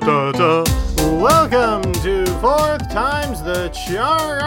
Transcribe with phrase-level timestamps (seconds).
[0.00, 0.64] Da, da, da.
[1.20, 4.40] Welcome to Fourth Times the Charm.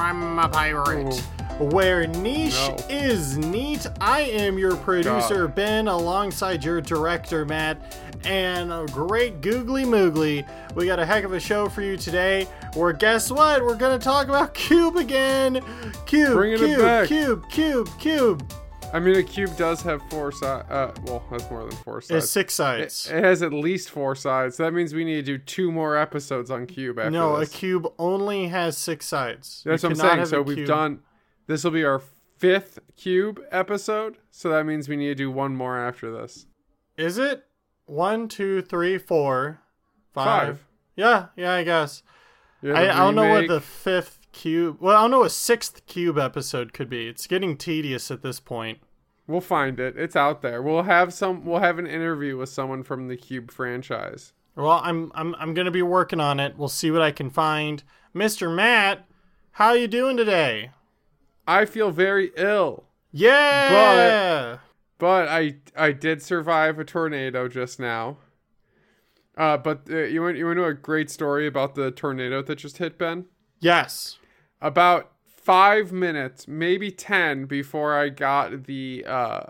[0.00, 1.14] I'm a pirate.
[1.58, 2.76] Where niche No.
[2.88, 3.86] is neat.
[4.00, 10.46] I am your producer, Ben, alongside your director, Matt, and a great googly moogly.
[10.74, 12.48] We got a heck of a show for you today.
[12.74, 13.62] Where guess what?
[13.62, 15.60] We're gonna talk about Cube again.
[16.06, 17.06] Cube, Cube.
[17.08, 18.52] Cube, Cube, Cube.
[18.94, 20.70] I mean, a cube does have four sides.
[20.70, 22.24] Uh, well, that's more than four sides.
[22.24, 23.10] It's six sides.
[23.10, 24.56] it has at least four sides.
[24.56, 27.46] So that means we need to do two more episodes on cube after No, a
[27.46, 29.62] cube only has six sides.
[29.64, 30.26] You That's what I'm saying.
[30.26, 31.00] So we've cube- done.
[31.48, 32.00] This will be our
[32.38, 34.18] fifth cube episode.
[34.30, 36.46] So that means we need to do one more after this.
[36.96, 37.46] Is it
[37.86, 39.58] one, two, three, four,
[40.12, 40.46] five?
[40.46, 40.64] Five.
[40.94, 42.04] Yeah, yeah, I guess.
[42.62, 44.76] You I, I a don't know what the fifth cube.
[44.80, 47.08] Well, I don't know what sixth cube episode could be.
[47.08, 48.78] It's getting tedious at this point.
[49.26, 49.96] We'll find it.
[49.96, 50.60] It's out there.
[50.62, 51.44] We'll have some.
[51.46, 54.32] We'll have an interview with someone from the Cube franchise.
[54.56, 56.56] Well, I'm I'm I'm gonna be working on it.
[56.58, 57.82] We'll see what I can find.
[58.12, 59.06] Mister Matt,
[59.52, 60.70] how you doing today?
[61.46, 64.58] I feel very ill, Yeah.
[64.58, 64.60] but
[64.98, 68.18] but I I did survive a tornado just now.
[69.36, 72.40] Uh, but uh, you want you want to know a great story about the tornado
[72.42, 73.24] that just hit Ben?
[73.60, 74.18] yes.
[74.60, 75.10] about
[75.44, 79.42] five minutes, maybe ten, before I got the uh,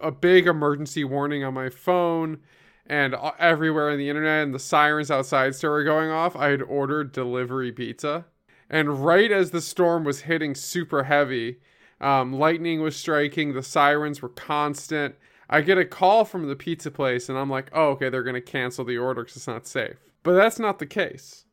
[0.00, 2.40] a big emergency warning on my phone
[2.86, 6.36] and everywhere on the internet, and the sirens outside started going off.
[6.36, 8.26] I had ordered delivery pizza,
[8.68, 11.60] and right as the storm was hitting super heavy,
[12.00, 15.14] um, lightning was striking, the sirens were constant.
[15.48, 18.40] I get a call from the pizza place, and I'm like, oh, okay, they're to
[18.40, 19.96] cancel the order because it's not safe.
[20.22, 21.43] But that's not the case.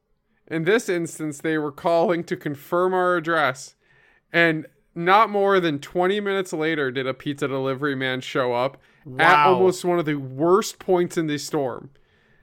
[0.47, 3.75] In this instance, they were calling to confirm our address,
[4.33, 8.77] and not more than 20 minutes later did a pizza delivery man show up
[9.17, 11.91] at almost one of the worst points in the storm.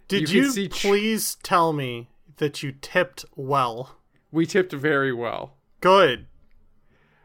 [0.09, 3.97] Did you you, can see ch- please tell me that you tipped well?
[4.33, 5.57] We tipped very well.
[5.81, 6.27] Good.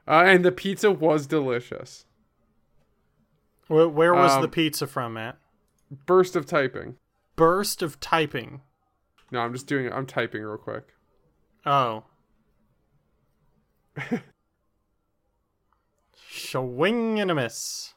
[0.05, 2.05] Uh, and the pizza was delicious.
[3.67, 5.37] Where, where was Um, the pizza from, Matt?
[6.05, 6.97] Burst of typing.
[7.37, 8.61] Burst of typing.
[9.33, 9.91] No, I'm just doing it.
[9.91, 10.93] I'm typing real quick.
[11.65, 12.03] Oh.
[16.29, 17.95] Swing and a miss.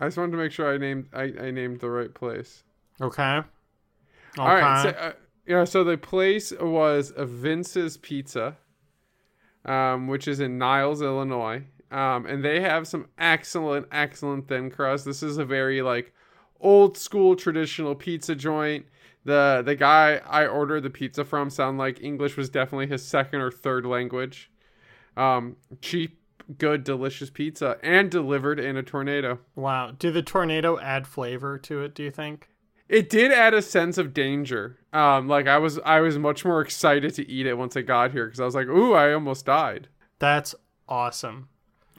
[0.00, 2.64] I just wanted to make sure I named I, I named the right place.
[3.00, 3.22] Okay.
[3.22, 3.46] Okay.
[4.38, 4.82] All right.
[4.82, 5.12] So, uh,
[5.46, 5.62] yeah.
[5.62, 8.56] So the place was Vince's Pizza,
[9.64, 11.62] um, which is in Niles, Illinois.
[11.92, 15.04] Um, and they have some excellent, excellent thin crust.
[15.04, 16.12] This is a very like
[16.60, 18.86] old school traditional pizza joint.
[19.24, 23.40] The the guy I ordered the pizza from sound like English was definitely his second
[23.40, 24.50] or third language.
[25.16, 26.18] Um, cheap,
[26.58, 29.38] good, delicious pizza, and delivered in a tornado.
[29.54, 29.92] wow.
[29.96, 32.48] Did the tornado add flavor to it, do you think?
[32.88, 34.78] It did add a sense of danger.
[34.92, 38.10] Um, like I was, I was much more excited to eat it once I got
[38.12, 39.88] here because I was like, "Ooh, I almost died."
[40.18, 40.54] That's
[40.88, 41.48] awesome.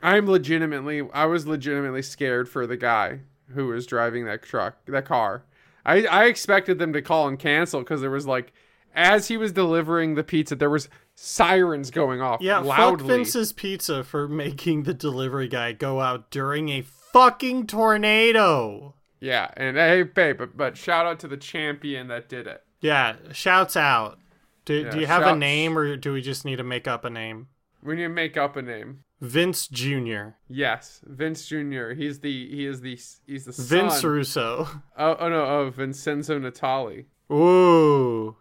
[0.03, 5.05] I'm legitimately, I was legitimately scared for the guy who was driving that truck, that
[5.05, 5.45] car.
[5.85, 8.53] I, I expected them to call and cancel because there was like,
[8.95, 13.07] as he was delivering the pizza, there was sirens going off Yeah, fuck loudly.
[13.07, 18.95] Vince's Pizza for making the delivery guy go out during a fucking tornado.
[19.19, 22.63] Yeah, and hey, babe, but, but shout out to the champion that did it.
[22.81, 24.19] Yeah, shouts out.
[24.65, 27.05] Do, Yeah, do you have a name or do we just need to make up
[27.05, 27.47] a name?
[27.81, 29.03] We need to make up a name.
[29.23, 30.31] Vince Jr.
[30.49, 31.91] Yes, Vince Jr.
[31.91, 34.11] He's the he is the he's the Vince son.
[34.11, 34.67] Russo.
[34.97, 38.35] Oh, oh no, of Vincenzo Natali, Ooh.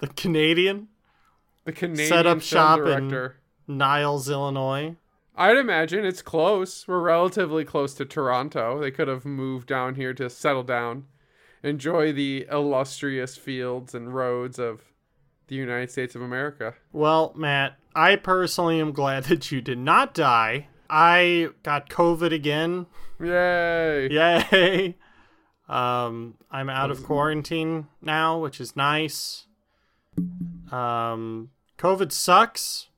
[0.00, 0.88] The Canadian?
[1.64, 3.32] the Canadian Set up shop in-
[3.66, 4.96] Niles, Illinois.
[5.34, 6.86] I'd imagine it's close.
[6.86, 8.78] We're relatively close to Toronto.
[8.80, 11.06] They could have moved down here to settle down,
[11.62, 14.82] enjoy the illustrious fields and roads of
[15.48, 16.74] the United States of America.
[16.92, 20.68] Well, Matt, I personally am glad that you did not die.
[20.88, 22.86] I got COVID again.
[23.20, 24.08] Yay!
[24.10, 24.96] Yay.
[25.68, 29.46] Um, I'm out of quarantine now, which is nice.
[30.72, 32.88] Um, COVID sucks.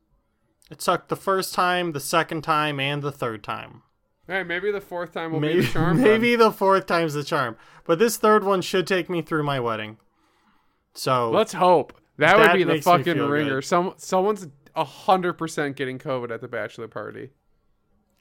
[0.70, 3.82] It sucked the first time, the second time, and the third time.
[4.28, 5.96] Hey, maybe the fourth time will be the charm.
[5.96, 6.04] then.
[6.06, 7.56] maybe the fourth time's the charm.
[7.84, 9.96] But this third one should take me through my wedding.
[10.94, 13.56] So Let's hope that, That would be the fucking ringer.
[13.56, 13.64] good.
[13.64, 14.46] Some someone's
[14.76, 17.30] a hundred percent getting COVID at the bachelor party.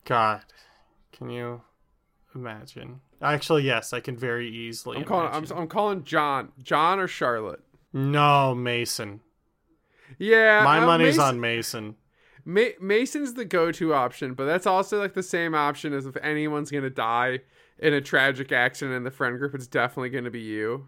[0.06, 0.42] God,
[1.12, 1.62] can you
[2.36, 3.02] imagine?
[3.22, 4.98] Actually, yes, I can very easily.
[4.98, 5.30] I'm calling.
[5.32, 5.46] I'm.
[5.58, 6.52] I'm calling John.
[6.64, 7.62] John or Charlotte.
[7.94, 9.22] No, Mason.
[10.18, 11.96] Yeah, My uh, money's Mason- on Mason.
[12.46, 16.72] Ma- Mason's the go-to option, but that's also like the same option as if anyone's
[16.72, 17.40] gonna die,
[17.78, 20.88] in a tragic accident in the friend group, it's definitely going to be you.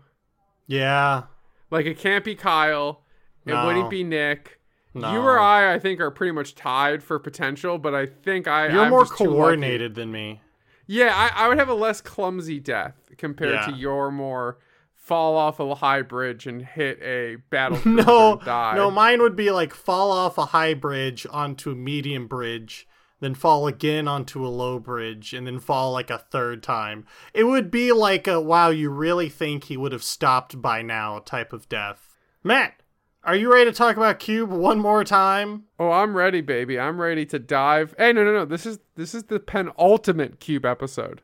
[0.68, 1.24] Yeah.
[1.72, 3.02] Like it can't be Kyle.
[3.46, 3.66] It No.
[3.66, 4.60] wouldn't be Nick.
[4.94, 5.14] No.
[5.14, 8.68] You or I, I think, are pretty much tied for potential, but I think I
[8.68, 10.42] You're I'm more coordinated than me.
[10.86, 14.58] Yeah, I, I would have a less clumsy death compared to your more
[14.96, 18.76] fall off a high bridge and hit a battle No, and die.
[18.76, 22.88] no, mine would be like fall off a high bridge onto a medium bridge,
[23.22, 27.06] then fall again onto a low bridge, and then fall like a third time.
[27.34, 31.20] It would be like a wow, you really think he would have stopped by now
[31.20, 32.18] type of death.
[32.44, 32.82] Matt,
[33.24, 35.66] are you ready to talk about Cube one more time?
[35.80, 36.80] Oh, I'm ready, baby.
[36.80, 37.94] I'm ready to dive.
[37.98, 38.46] Hey, no, no, no.
[38.46, 41.22] This is this is the penultimate cube episode.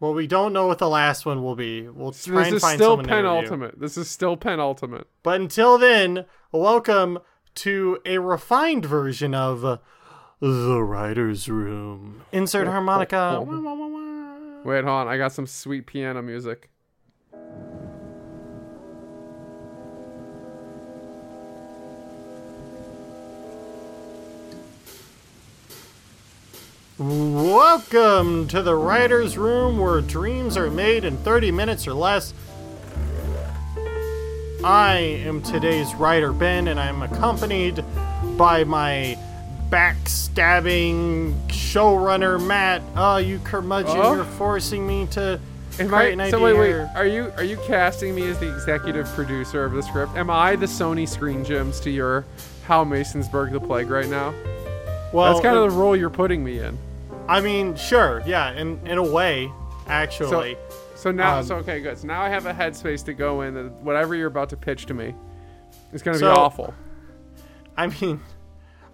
[0.00, 1.88] Well, we don't know what the last one will be.
[1.88, 3.28] We'll try this and is find still someone to interview.
[3.28, 3.80] penultimate.
[3.80, 5.06] This is still penultimate.
[5.22, 7.18] But until then, welcome
[7.56, 9.80] to a refined version of
[10.38, 12.22] The Writer's Room.
[12.30, 13.40] Insert harmonica.
[14.64, 15.08] Wait, hold on.
[15.08, 16.68] I got some sweet piano music.
[26.98, 32.34] Welcome to the Writer's Room where dreams are made in 30 minutes or less.
[34.62, 37.82] I am today's writer, Ben, and I'm accompanied
[38.36, 39.16] by my
[39.70, 42.82] backstabbing showrunner, Matt.
[42.96, 44.14] Oh, you curmudgeon, Oh?
[44.14, 45.40] you're forcing me to
[45.78, 46.24] Am create I?
[46.24, 46.88] an So idea wait, wait.
[46.94, 50.16] Are you are you casting me as the executive producer of the script?
[50.16, 52.24] Am I the Sony Screen Gems to your
[52.66, 54.32] Hal Masonsburg the Plague right now?
[55.12, 56.78] Well, That's kind of the role you're putting me in.
[57.28, 59.50] I mean, sure, yeah, in in a way,
[59.88, 60.56] actually.
[60.94, 61.98] So now, Um, so okay, good.
[61.98, 63.54] So now I have a headspace to go in.
[63.84, 65.14] Whatever you're about to pitch to me,
[65.92, 66.74] it's gonna So- be awful.
[67.76, 68.20] I mean,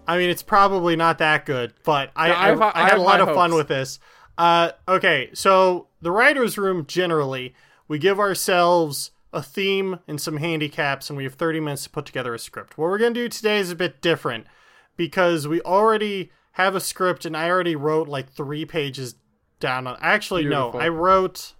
[0.07, 2.97] I mean, it's probably not that good, but I No, I, I I I had
[2.97, 3.99] a lot of fun with this.
[4.37, 7.53] Uh, okay, so the writers' room generally
[7.87, 12.05] we give ourselves a theme and some handicaps, and we have 30 minutes to put
[12.05, 12.77] together a script.
[12.77, 14.47] What we're gonna do today is a bit different
[14.95, 19.15] because we already have a script, and I already wrote like three pages
[19.59, 19.97] down on.
[20.01, 20.73] Actually, Beautiful.
[20.73, 21.53] no, I wrote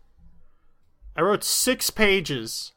[1.15, 2.73] I wrote six pages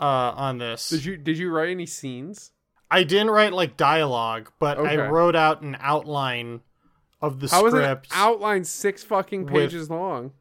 [0.00, 0.88] uh, on this.
[0.88, 2.52] Did you did you write any scenes?
[2.90, 6.60] I didn't write like dialogue, but I wrote out an outline
[7.20, 8.08] of the How was it script.
[8.12, 10.32] outline six fucking with- pages long?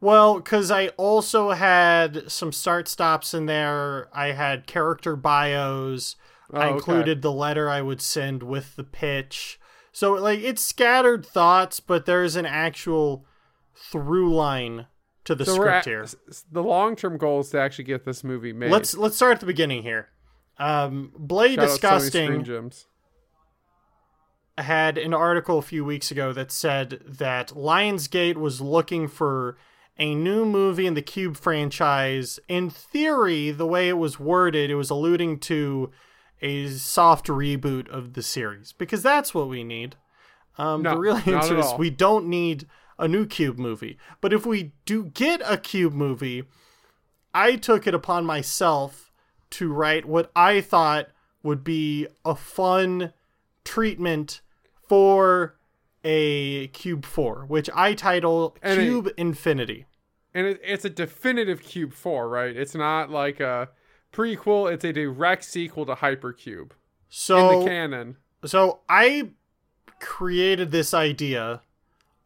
[0.00, 4.08] Well, because I also had some start stops in there.
[4.12, 6.16] I had character bios.
[6.52, 6.74] Oh, I okay.
[6.74, 9.58] included the letter I would send with the pitch.
[9.92, 13.24] So like it's scattered thoughts, but there's an actual
[13.74, 14.86] through line
[15.24, 16.06] to the So script at, here.
[16.52, 18.70] the long term goal is to actually get this movie made.
[18.70, 20.08] Let's let's start at the beginning here.
[20.58, 22.44] Um, Bloody Disgusting.
[24.56, 29.56] Had an article a few weeks ago that said that Lionsgate was looking for
[29.98, 32.38] a new movie in the Cube franchise.
[32.48, 35.90] In theory, the way it was worded, it was alluding to
[36.40, 39.96] a soft reboot of the series because that's what we need.
[40.56, 43.98] Um, No, the real answer is we don't need a new Cube movie.
[44.20, 46.44] But if we do get a Cube movie,
[47.32, 49.10] I took it upon myself
[49.54, 51.08] to write what I thought
[51.42, 53.12] would be a fun
[53.64, 54.40] treatment
[54.88, 55.56] for
[56.02, 59.86] a Cube 4, which I title And it- Cube Infinity.
[60.36, 62.54] And it, it's a definitive Cube 4, right?
[62.56, 63.68] It's not like a
[64.12, 66.72] prequel, it's a direct sequel to Hypercube
[67.08, 68.16] So in the canon.
[68.44, 69.30] So I
[70.00, 71.62] created this idea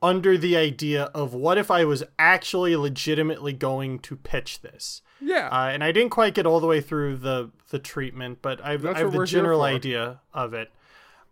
[0.00, 5.02] under the idea of what if I was actually legitimately going to pitch this.
[5.20, 5.48] Yeah.
[5.48, 8.82] Uh, and I didn't quite get all the way through the the treatment, but I've,
[8.82, 10.70] That's I have the general idea of it,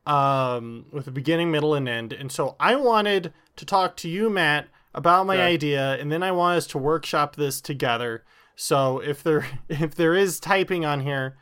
[0.06, 2.12] um, with a beginning, middle, and end.
[2.12, 5.46] And so I wanted to talk to you, Matt, about my Okay.
[5.54, 8.24] idea, and then I want us to workshop this together.
[8.54, 11.36] So if there if there is typing on here,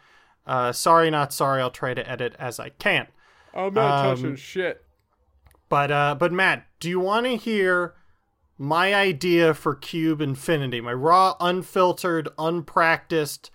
[0.46, 1.60] uh, sorry, not sorry.
[1.60, 3.08] I'll try to edit as I can.
[3.54, 4.84] I'm not um, touching shit.
[5.68, 7.94] But uh, but Matt, do you want to hear
[8.58, 10.80] my idea for Cube Infinity?
[10.80, 13.50] My raw, unfiltered, unpracticed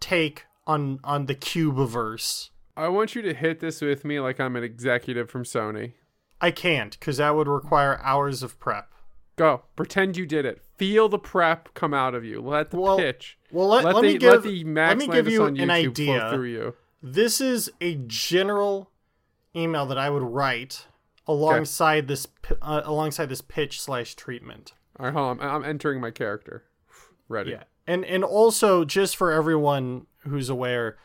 [0.00, 2.50] take on on the Cubeverse.
[2.76, 5.94] I want you to hit this with me like I'm an executive from Sony.
[6.40, 8.92] I can't because that would require hours of prep.
[9.36, 9.62] Go.
[9.76, 10.60] Pretend you did it.
[10.76, 12.40] Feel the prep come out of you.
[12.40, 13.38] Let the Well, pitch.
[13.50, 15.56] Well, let, let, let the, me give let the Max let me give you an
[15.56, 16.30] YouTube flow idea.
[16.30, 16.74] through you.
[17.02, 18.90] This is a general
[19.56, 20.86] email that I would write
[21.28, 22.26] alongside this
[22.62, 24.72] uh, alongside this pitch slash treatment.
[24.98, 25.40] All right, hold on.
[25.40, 26.64] I'm, I'm entering my character.
[27.28, 27.52] Ready.
[27.52, 27.64] Yeah.
[27.86, 30.98] And and also just for everyone who's aware,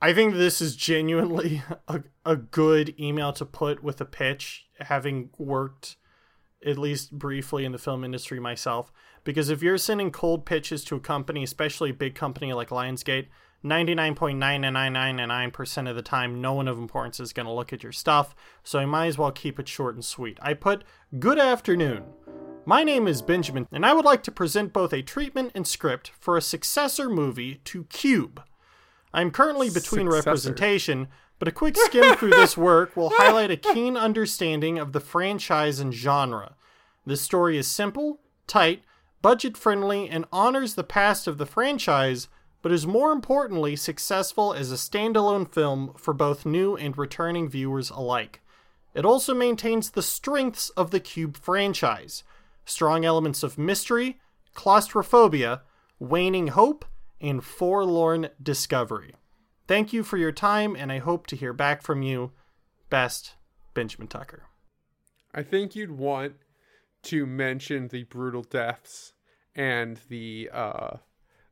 [0.00, 5.30] I think this is genuinely a, a good email to put with a pitch, having
[5.38, 5.96] worked
[6.64, 8.92] at least briefly in the film industry myself.
[9.24, 13.28] Because if you're sending cold pitches to a company, especially a big company like Lionsgate,
[13.64, 18.34] 99.9999% of the time, no one of importance is going to look at your stuff,
[18.62, 20.38] so I might as well keep it short and sweet.
[20.42, 20.84] I put,
[21.18, 22.04] Good afternoon.
[22.64, 26.12] My name is Benjamin, and I would like to present both a treatment and script
[26.20, 28.42] for a successor movie to Cube.
[29.12, 30.30] I'm currently between Successor.
[30.30, 35.00] representation, but a quick skim through this work will highlight a keen understanding of the
[35.00, 36.54] franchise and genre.
[37.04, 38.84] This story is simple, tight,
[39.22, 42.28] budget friendly, and honors the past of the franchise,
[42.62, 47.90] but is more importantly successful as a standalone film for both new and returning viewers
[47.90, 48.40] alike.
[48.94, 52.24] It also maintains the strengths of the Cube franchise
[52.64, 54.20] strong elements of mystery,
[54.54, 55.62] claustrophobia,
[55.98, 56.84] waning hope,
[57.20, 59.16] and forlorn discovery.
[59.66, 62.30] Thank you for your time, and I hope to hear back from you.
[62.88, 63.34] Best,
[63.74, 64.44] Benjamin Tucker.
[65.34, 66.34] I think you'd want
[67.04, 69.12] to mention the brutal deaths
[69.56, 70.96] and the uh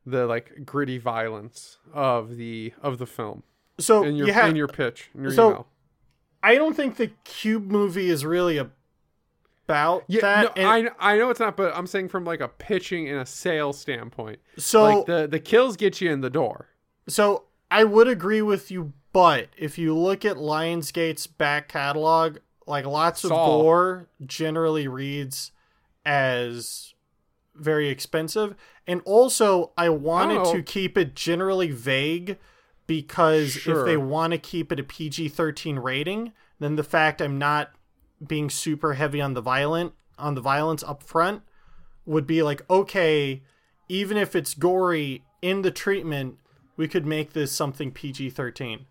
[0.05, 3.43] the like gritty violence of the of the film
[3.79, 5.67] So in your in your pitch in your So, email.
[6.43, 8.57] I don't think the Cube movie is really
[9.67, 10.55] about Yeah, that.
[10.57, 13.19] no, and- I I know it's not, but I'm saying from like a pitching and
[13.19, 14.39] a sales standpoint.
[14.57, 16.67] so like the the kills get you in the door.
[17.07, 22.85] So I would agree with you, but if you look at Lionsgate's back catalog, like
[22.85, 23.45] lots of Saw.
[23.61, 25.51] gore generally reads
[26.05, 26.90] as
[27.55, 28.55] very expensive.
[28.87, 30.53] And also I wanted know.
[30.53, 30.63] to oh.
[30.63, 32.37] keep it generally vague
[32.87, 37.37] because if they want to keep it a PG thirteen rating, then the fact I'm
[37.37, 37.71] not
[38.25, 41.41] being super heavy on the violent on the violence up front
[42.05, 43.41] would be like, okay,
[43.87, 46.37] even if it's gory in the treatment,
[46.77, 48.85] we could make this something PG thirteen.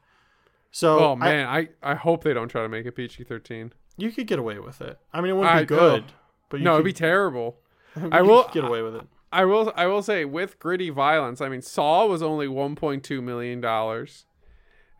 [0.70, 3.72] So Oh man, I, I hope they don't try to make it PG thirteen.
[3.96, 4.98] you could get away with it.
[5.12, 6.12] I mean, it wouldn't I- be good, oh.
[6.48, 7.58] but No, could, it'd be terrible.
[8.12, 9.06] I will get away with it.
[9.32, 13.60] I will I will say with gritty violence, I mean Saw was only 1.2 million
[13.60, 14.26] dollars.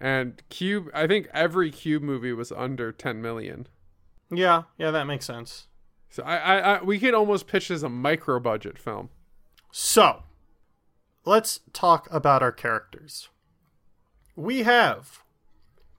[0.00, 3.66] And Cube I think every Cube movie was under 10 million.
[4.30, 5.66] Yeah, yeah, that makes sense.
[6.10, 9.10] So I, I, I we could almost pitch this as a micro budget film.
[9.72, 10.24] So,
[11.24, 13.28] let's talk about our characters.
[14.34, 15.22] We have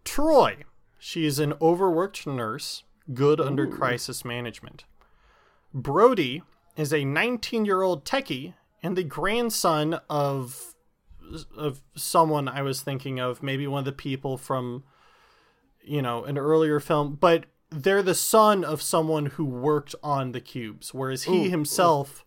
[0.03, 0.57] Troy.
[0.99, 2.83] She is an overworked nurse,
[3.13, 4.83] good under crisis management.
[5.73, 6.43] Brody
[6.81, 10.73] is a 19 year old techie and the grandson of
[11.57, 14.83] of someone I was thinking of, maybe one of the people from
[15.83, 20.41] you know an earlier film, but they're the son of someone who worked on the
[20.41, 22.25] cubes, whereas he Ooh, himself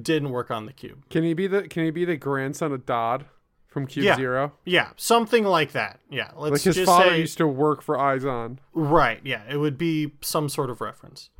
[0.00, 1.04] didn't work on the cube.
[1.10, 3.24] Can he be the can he be the grandson of Dodd
[3.66, 4.16] from Cube Yeah.
[4.16, 4.52] Zero?
[4.64, 5.98] Yeah, something like that.
[6.08, 8.58] Yeah, let's Like his just father say used to work for Izon.
[8.74, 9.20] right.
[9.24, 11.30] Yeah, it would be some sort of reference.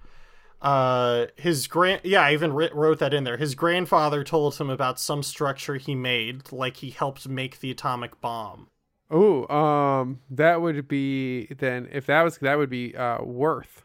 [0.67, 3.37] Uh, his grand yeah, I even wrote that in there.
[3.37, 8.21] His grandfather told him about some structure he made, like he helped make the atomic
[8.21, 8.67] bomb.
[9.09, 13.85] Oh, um, that would be then if that was that would be uh Worth.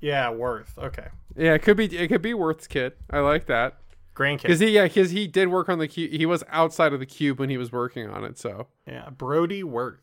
[0.00, 0.76] Yeah, Worth.
[0.76, 2.92] Okay, Yeah, it could be it could be Worth's kid.
[3.08, 3.78] I like that
[4.14, 4.42] grandkid.
[4.42, 6.12] because he yeah because he did work on the cube.
[6.12, 8.38] He was outside of the cube when he was working on it.
[8.38, 10.02] So Yeah, Brody Worth.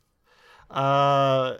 [0.71, 1.57] Uh,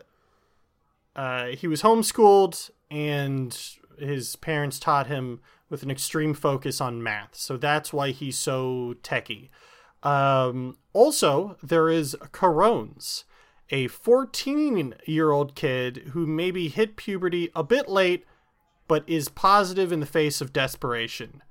[1.16, 3.56] uh, he was homeschooled, and
[4.02, 7.36] his parents taught him with an extreme focus on math.
[7.36, 9.50] So that's why he's so techie.
[10.02, 13.26] Um, also, there is Carones,
[13.70, 18.26] a 14 year old kid who maybe hit puberty a bit late,
[18.88, 21.44] but is positive in the face of desperation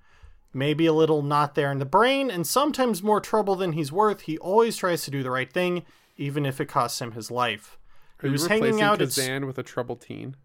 [0.53, 4.23] maybe a little not there in the brain, and sometimes more trouble than he's worth.
[4.23, 5.85] He always tries to do the right thing,
[6.17, 7.79] even if it costs him his life.
[8.23, 10.37] are He was hanging out at Kazan with a troubled teen?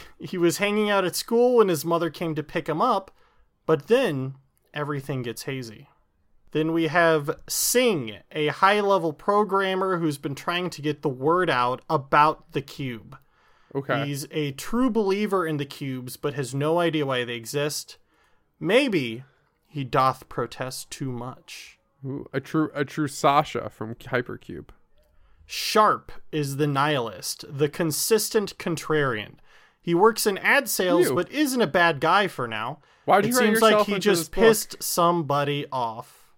[0.18, 3.10] he was hanging out at school when his mother came to pick him up,
[3.66, 4.34] but then
[4.74, 5.88] everything gets hazy.
[6.52, 11.48] Then we have Singh, a high level programmer who's been trying to get the word
[11.48, 13.16] out about the cube.
[13.74, 17.96] Okay, He's a true believer in the cubes, but has no idea why they exist.
[18.60, 19.24] Maybe
[19.66, 21.78] he doth protest too much.
[22.04, 24.68] Ooh, a true a true Sasha from Hypercube.
[25.46, 29.36] Sharp is the nihilist, the consistent contrarian.
[29.82, 31.14] He works in ad sales, Ew.
[31.14, 32.78] but isn't a bad guy for now.
[33.04, 34.44] Why'd it you seems like he just book?
[34.44, 36.30] pissed somebody off.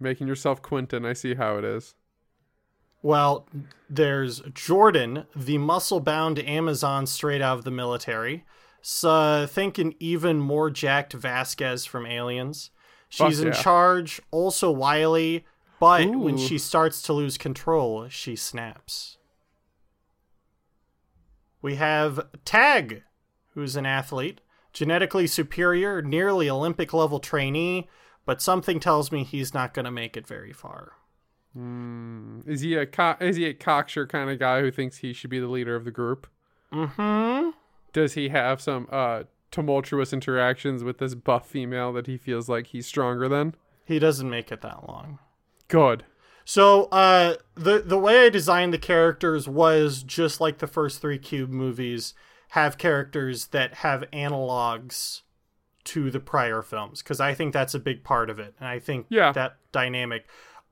[0.00, 1.04] Making yourself Quentin.
[1.04, 1.94] I see how it is.
[3.02, 3.46] Well,
[3.88, 8.44] there's Jordan, the muscle bound Amazon straight out of the military.
[8.82, 12.70] So uh, think an even more jacked Vasquez from Aliens.
[13.10, 13.62] She's Fuck in yeah.
[13.62, 15.44] charge, also wily,
[15.78, 19.18] but when she starts to lose control, she snaps.
[21.62, 23.02] We have Tag,
[23.54, 24.40] who's an athlete,
[24.72, 27.88] genetically superior, nearly Olympic level trainee,
[28.24, 30.92] but something tells me he's not going to make it very far.
[32.46, 35.30] Is he a co- is he a cocksure kind of guy who thinks he should
[35.30, 36.28] be the leader of the group?
[36.72, 37.50] Mm-hmm.
[37.92, 42.68] Does he have some uh tumultuous interactions with this buff female that he feels like
[42.68, 43.56] he's stronger than?
[43.84, 45.18] He doesn't make it that long.
[45.66, 46.04] Good.
[46.50, 51.16] So, uh, the the way I designed the characters was just like the first three
[51.16, 52.12] Cube movies,
[52.48, 55.20] have characters that have analogs
[55.84, 58.80] to the prior films because I think that's a big part of it, and I
[58.80, 59.30] think Yeah.
[59.30, 60.26] that dynamic.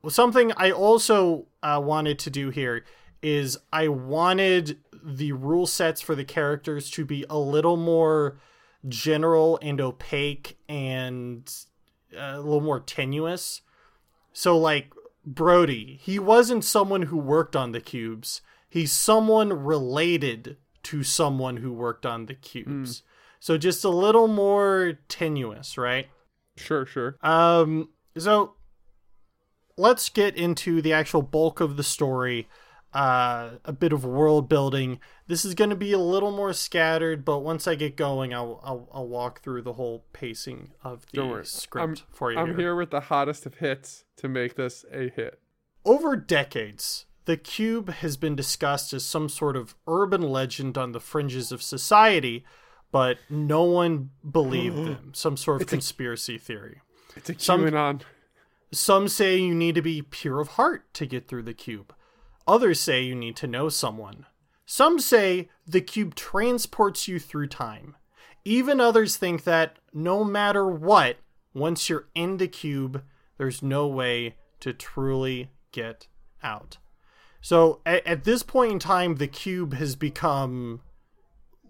[0.08, 2.84] Something I also uh, wanted to do here
[3.22, 8.40] is I wanted the rule sets for the characters to be a little more
[8.88, 11.48] general and opaque and
[12.16, 13.60] uh, a little more tenuous.
[14.32, 14.92] So, like
[15.34, 18.40] Brody, he wasn't someone who worked on the cubes.
[18.68, 23.02] He's someone related to someone who worked on the cubes.
[23.40, 26.08] So just a little more tenuous, right?
[26.56, 27.16] Sure, sure.
[27.22, 28.54] Um, so
[29.76, 32.48] let's get into the actual bulk of the story.
[32.94, 34.98] Uh, a bit of world building.
[35.26, 38.60] This is going to be a little more scattered, but once I get going, I'll
[38.64, 42.38] I'll, I'll walk through the whole pacing of the script I'm, for you.
[42.38, 45.38] I'm here with the hottest of hits to make this a hit.
[45.84, 51.00] Over decades, the cube has been discussed as some sort of urban legend on the
[51.00, 52.42] fringes of society,
[52.90, 55.12] but no one believed them.
[55.14, 56.80] Some sort of conspiracy theory.
[57.16, 58.00] It's a Some- QAnon.
[58.72, 61.94] Some say you need to be pure of heart to get through the cube.
[62.48, 64.24] Others say you need to know someone.
[64.64, 67.94] Some say the cube transports you through time.
[68.44, 71.18] Even others think that no matter what,
[71.52, 73.04] once you're in the cube,
[73.36, 76.08] there's no way to truly get
[76.42, 76.78] out.
[77.42, 80.80] So at, at this point in time, the cube has become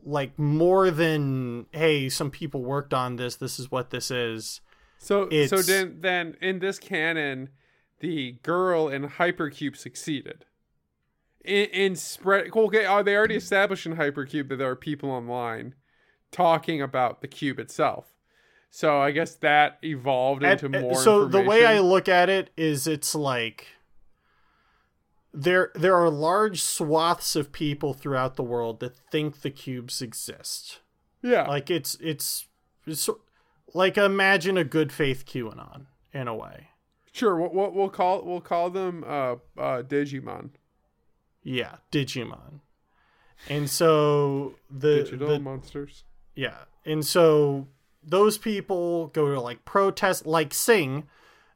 [0.04, 3.34] like more than hey, some people worked on this.
[3.34, 4.60] This is what this is.
[4.98, 7.50] So so then then in this canon,
[8.00, 10.44] the girl in Hypercube succeeded.
[11.44, 15.74] In, in spread okay, are they already established in Hypercube that there are people online
[16.30, 18.14] talking about the cube itself?
[18.70, 20.94] So I guess that evolved into at- more.
[20.96, 23.68] so the way I look at it is it's like
[25.32, 30.80] there there are large swaths of people throughout the world that think the cubes exist.
[31.22, 32.46] yeah Like it's it's,
[32.86, 33.08] it's
[33.74, 36.68] like imagine a good faith QAnon in a way.
[37.12, 40.50] sure we'll, we'll, we'll call we'll call them uh uh Digimon
[41.48, 42.60] Yeah, Digimon.
[43.48, 46.04] And so the, digital the monsters.
[46.34, 46.58] Yeah.
[46.84, 47.68] And so
[48.02, 51.08] those people go to like protest like Singh.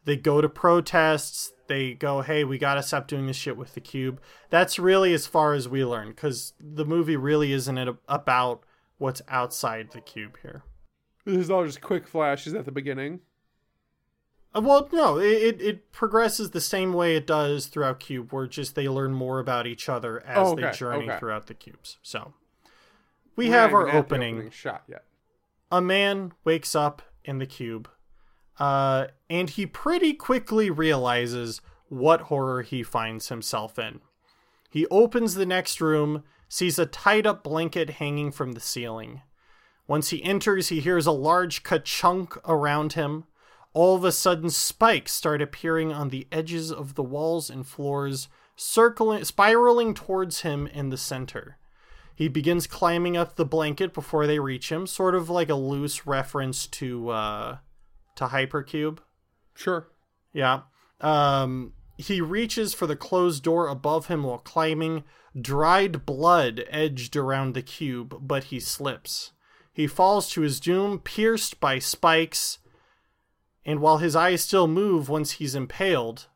[0.05, 1.53] They go to protests.
[1.67, 4.19] They go, hey, we gotta stop doing this shit with the cube.
[4.49, 8.65] That's really as far as we learn, because the movie really isn't it about
[8.97, 10.63] what's outside the cube here.
[11.27, 13.21] This is all just quick flashes at the beginning.
[14.55, 18.75] Uh, Well, no, it, it, progresses the same way it does throughout Cube, where just
[18.75, 21.19] they learn more about each other as Oh, they journey okay.
[21.19, 21.99] throughout the cubes.
[22.03, 22.35] So
[23.37, 24.51] we We're have our the opening.
[24.51, 25.05] shot yet.
[25.71, 27.89] a man wakes up in the cube
[28.59, 34.01] uh, and he pretty quickly realizes what horror he finds himself in
[34.71, 39.23] he opens the next room sees a tied up blanket hanging from the ceiling
[39.87, 43.25] once he enters he hears a large ka-chunk around him
[43.75, 48.29] all of a sudden spikes start appearing on the edges of the walls and floors
[48.57, 51.59] circling spiraling towards him in the center
[52.15, 56.07] he begins climbing up the blanket before they reach him, sort of like a loose
[56.07, 57.57] reference to uh
[58.17, 58.99] to Hypercube.
[59.55, 59.89] Sure.
[60.33, 60.63] Yeah.
[61.01, 65.05] Um he reaches for the closed door above him while climbing.
[65.41, 69.33] Dried blood edged around the cube, but he slips.
[69.73, 72.59] He falls to his doom, pierced by spikes,
[73.65, 76.27] and while his eyes still move once he's impaled,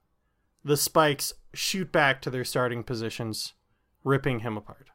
[0.64, 3.54] the spikes shoot back to their starting positions,
[4.04, 4.88] ripping him apart.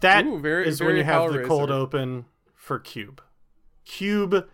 [0.00, 3.22] That is Ooh, very- when very you have the cold open for Cube.
[3.84, 4.48] Cube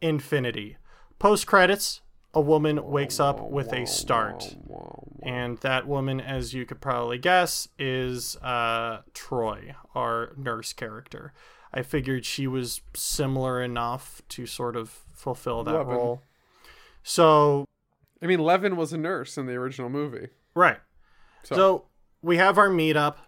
[0.00, 0.76] Infinity.
[1.18, 2.02] Post credits,
[2.34, 4.56] a woman wakes up with a start.
[5.22, 11.32] And that woman, as you could probably guess, is uh, Troy, our nurse character.
[11.72, 15.86] I figured she was similar enough to sort of fulfill that Leaven.
[15.94, 16.22] role.
[17.08, 17.66] So,
[18.20, 20.28] I mean, Leaven was a nurse in the original movie.
[20.56, 20.80] right.
[21.44, 21.84] So, So
[22.20, 23.18] we have our meetup.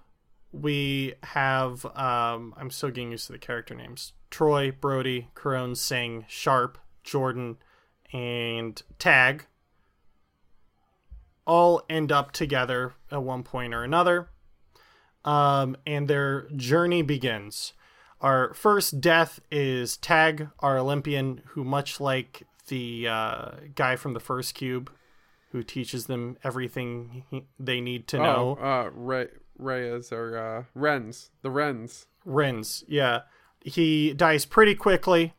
[0.50, 4.14] We have um I'm still getting used to the character names.
[4.30, 7.58] Troy, Brody, Corone, Singh, Sharp, Jordan,
[8.12, 9.46] and Tag
[11.46, 14.28] all end up together at one point or another.
[15.24, 17.74] Um, and their journey begins.
[18.20, 24.20] Our first death is Tag, our Olympian, who, much like the uh, guy from the
[24.20, 24.90] first cube,
[25.52, 28.58] who teaches them everything he, they need to know.
[28.60, 29.28] Oh, uh, Ray,
[29.58, 32.06] Reyes or uh, Rennes, the Rennes.
[32.24, 33.22] Rennes, yeah,
[33.62, 35.34] he dies pretty quickly.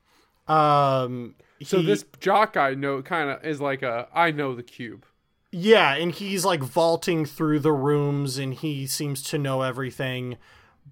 [0.48, 5.06] Um, So this jock guy know kind of is like a I know the cube.
[5.52, 10.38] Yeah, and he's like vaulting through the rooms and he seems to know everything.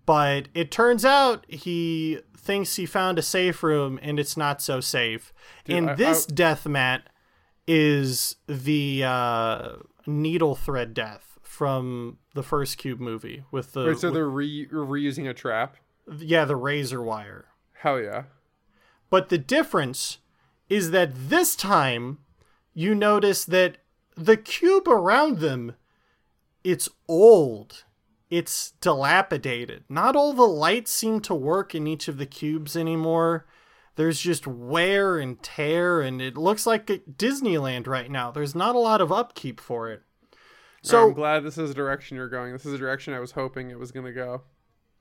[0.07, 4.79] But it turns out he thinks he found a safe room and it's not so
[4.79, 5.31] safe.
[5.67, 7.09] and I- this I- death mat
[7.67, 9.69] is the uh,
[10.07, 14.67] needle thread death from the first Cube movie with the Wait, so with- they're re-
[14.71, 15.75] reusing a trap.
[16.19, 17.49] yeah, the razor wire.
[17.73, 18.23] Hell yeah.
[19.09, 20.19] But the difference
[20.69, 22.19] is that this time
[22.73, 23.77] you notice that
[24.15, 25.75] the cube around them
[26.63, 27.83] it's old.
[28.29, 29.83] It's dilapidated.
[29.87, 33.45] Not all the lights seem to work in each of the cubes anymore.
[33.95, 38.31] There's just wear and tear and it looks like Disneyland right now.
[38.31, 40.03] There's not a lot of upkeep for it.
[40.83, 42.53] So I'm glad this is the direction you're going.
[42.53, 44.43] This is the direction I was hoping it was gonna go.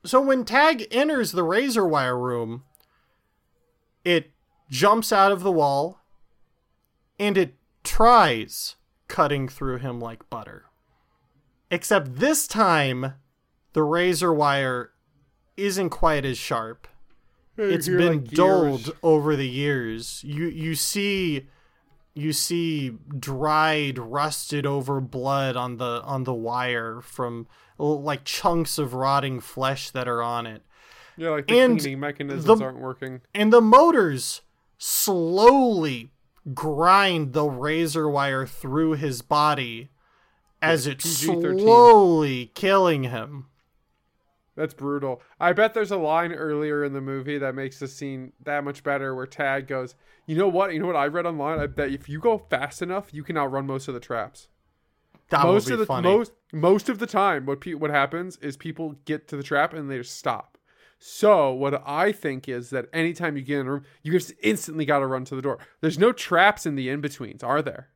[0.03, 2.63] So when Tag enters the razor wire room,
[4.03, 4.31] it
[4.69, 5.99] jumps out of the wall
[7.19, 8.75] and it tries
[9.07, 10.65] cutting through him like butter.
[11.69, 13.13] Except this time,
[13.73, 14.91] the razor wire
[15.57, 16.87] isn't quite as sharp.
[17.57, 20.23] It's You're been like dulled over the years.
[20.23, 21.47] You you see
[22.13, 27.47] you see dried, rusted over blood on the on the wire from
[27.79, 30.61] like chunks of rotting flesh that are on it.
[31.17, 33.21] Yeah, like the And cleaning mechanisms the- aren't working.
[33.33, 34.41] And the motors
[34.77, 36.11] slowly
[36.53, 39.89] grind the razor wire through his body
[40.61, 41.59] as it's PG-13.
[41.59, 43.45] slowly killing him.
[44.55, 45.21] That's brutal.
[45.39, 48.83] I bet there's a line earlier in the movie that makes the scene that much
[48.83, 49.93] better where Tag goes,
[50.25, 50.73] You know what?
[50.73, 51.59] You know what I read online?
[51.59, 54.47] I bet if you go fast enough, you can outrun most of the traps.
[55.29, 56.09] That most would be of the funny.
[56.09, 59.73] most most of the time what pe- what happens is people get to the trap
[59.73, 60.57] and they just stop.
[60.99, 64.85] So what I think is that anytime you get in a room, you just instantly
[64.85, 65.59] got to run to the door.
[65.81, 67.89] There's no traps in the in betweens, are there?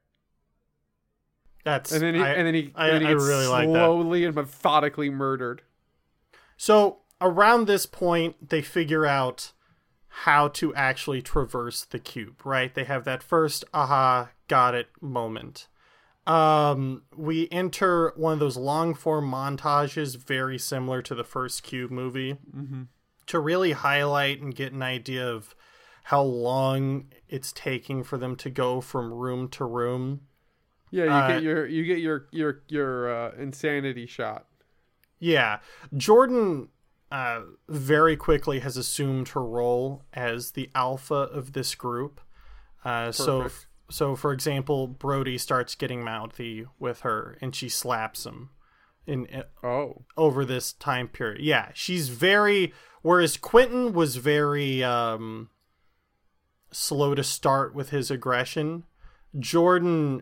[1.63, 3.47] That's And then he, I- and then he, I- and then he I gets really
[3.47, 5.62] like slowly and methodically murdered.
[6.58, 9.52] So around this point, they figure out
[10.26, 12.74] how to actually traverse the cube, right?
[12.74, 15.67] They have that first aha, got it moment.
[16.28, 21.89] Um, we enter one of those long form montages, very similar to the first Cube
[21.89, 22.38] movie,
[23.26, 25.56] to really highlight and get an idea of
[26.06, 30.21] how long it's taking for them to go from room to room.
[30.91, 34.45] Yeah, you Uh, get your you get your your your uh, insanity shot.
[35.19, 35.60] Yeah,
[35.95, 36.69] Jordan
[37.12, 42.21] uh, very quickly has assumed her role as the alpha of this group.
[42.84, 43.67] Uh, so, Perfect.
[43.89, 48.49] so for example, Brody starts getting mouthy with her, and she slaps him
[49.06, 51.41] in, in Oh, over this time period.
[51.41, 52.73] Yeah, she's very.
[53.04, 55.49] Whereas Quentin was very um,
[56.71, 58.84] slow to start with his aggression,
[59.39, 60.21] Jordan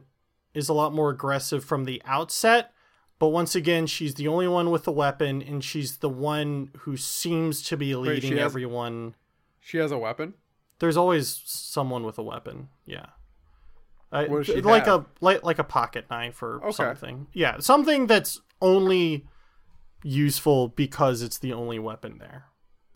[0.53, 2.71] is a lot more aggressive from the outset.
[3.19, 6.95] But once again, she's the only one with a weapon, and she's the one who
[6.95, 9.15] seems to be leading she has- everyone.
[9.59, 10.35] she has a weapon.
[10.79, 12.69] There's always someone with a weapon.
[12.85, 13.07] Yeah.
[14.11, 15.01] Uh, What does she like have?
[15.01, 16.71] a like like a pocket knife or Okay.
[16.71, 17.27] something.
[17.33, 19.27] Yeah, something that's only
[20.03, 22.45] useful because it's the only weapon there.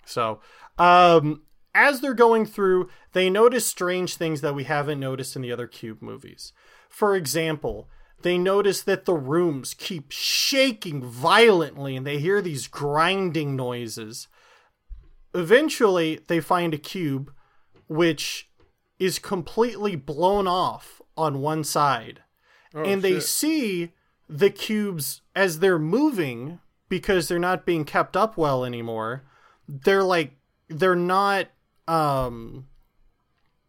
[0.05, 0.39] So,
[0.77, 1.43] um,
[1.75, 5.67] as they're going through, they notice strange things that we haven't noticed in the other
[5.67, 6.53] Cube movies.
[6.93, 7.89] For example,
[8.21, 14.27] they notice that the rooms keep shaking violently and they hear these grinding noises.
[15.34, 17.34] Eventually, they find a cube
[17.88, 18.47] which
[18.99, 22.21] is completely blown off on one side
[22.75, 23.23] Oh, and they shit.
[23.23, 23.91] see
[24.29, 29.23] the cubes as they're moving because they're not being kept up well anymore
[29.67, 30.34] they're like
[30.69, 31.47] they're not
[31.88, 32.67] um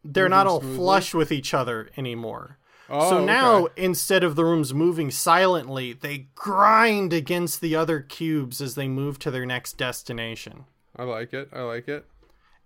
[0.05, 0.77] they're not all smoothly?
[0.77, 3.85] flush with each other anymore Oh, so now okay.
[3.85, 9.19] instead of the rooms moving silently they grind against the other cubes as they move
[9.21, 10.65] to their next destination
[10.97, 11.49] I like it.
[11.53, 12.07] I like it.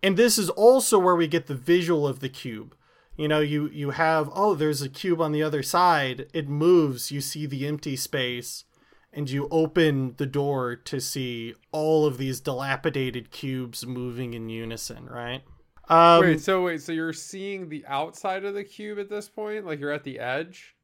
[0.02, 2.74] and this is also where we get the visual of the cube
[3.16, 7.10] you know you you have oh there's a cube on the other side it moves
[7.10, 8.64] you see the empty space
[9.12, 15.06] and you open the door to see all of these dilapidated cubes moving in unison
[15.06, 15.42] right
[15.88, 19.66] um Wait, so wait, so you're seeing the outside of the cube at this point?
[19.66, 20.74] Like you're at the edge?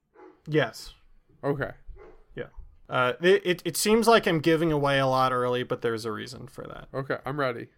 [0.47, 0.93] yes
[1.43, 1.71] Okay.
[2.35, 2.45] yeah
[2.89, 6.13] uh it, it, it seems like i'm giving away a lot early but there's a
[6.13, 7.69] reason for that Okay, I'm ready.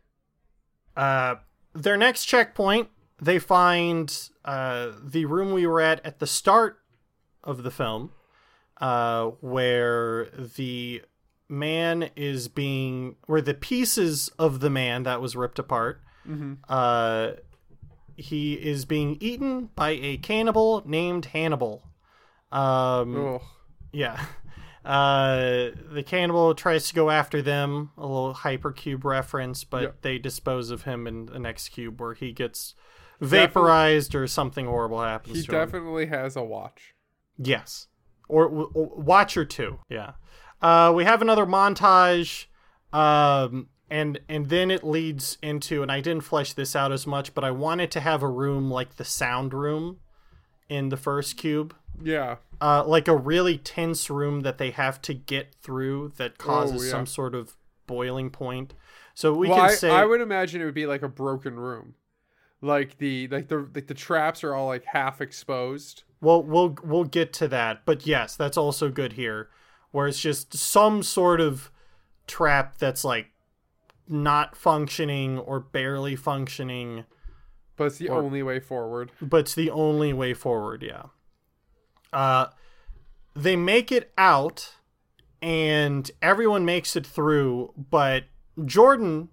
[0.96, 1.36] Uh,
[1.74, 2.88] their next checkpoint,
[3.20, 6.78] they find uh, the room we were at at the start
[7.44, 8.12] of the film,
[8.80, 11.02] uh, where the
[11.48, 16.00] man is being, where the pieces of the man that was ripped apart,
[16.68, 17.32] uh,
[18.16, 21.84] he is being eaten by a cannibal named Hannibal.
[22.52, 23.42] Um, Ugh.
[23.92, 24.24] yeah.
[24.84, 30.02] Uh, the cannibal tries to go after them, a little hypercube reference, but Yep.
[30.02, 32.76] they dispose of him in the next cube where he gets
[33.20, 35.58] vaporized or something horrible happens He to him.
[35.58, 36.94] definitely has a watch.
[37.36, 37.88] Yes.
[38.28, 39.76] Or, watch or 2.
[39.88, 40.12] Yeah.
[40.62, 42.46] Uh, we have another montage.
[42.92, 47.34] Um, and and then it leads into and I didn't flesh this out as much,
[47.34, 50.00] but I wanted to have a room like the sound room
[50.68, 51.74] in the first cube.
[52.02, 52.36] Yeah.
[52.60, 56.84] Uh, like a really tense room that they have to get through that causes Oh,
[56.84, 56.90] yeah.
[56.90, 58.74] some sort of boiling point.
[59.14, 61.54] So we well, can I, say I would imagine it would be like a broken
[61.56, 61.94] room.
[62.62, 66.02] Like the like the like the traps are all like half exposed.
[66.20, 69.50] Well, we'll we'll get to that, but yes, that's also good here,
[69.90, 71.70] where it's just some sort of
[72.26, 73.28] trap that's like
[74.08, 77.04] not functioning or barely functioning,
[77.76, 79.12] But it's the Or- only way forward.
[79.20, 80.82] but it's the only way forward.
[80.82, 81.04] Yeah.
[82.12, 82.46] Uh,
[83.34, 84.76] they make it out,
[85.42, 88.24] and everyone makes it through, but
[88.64, 89.28] Jordan,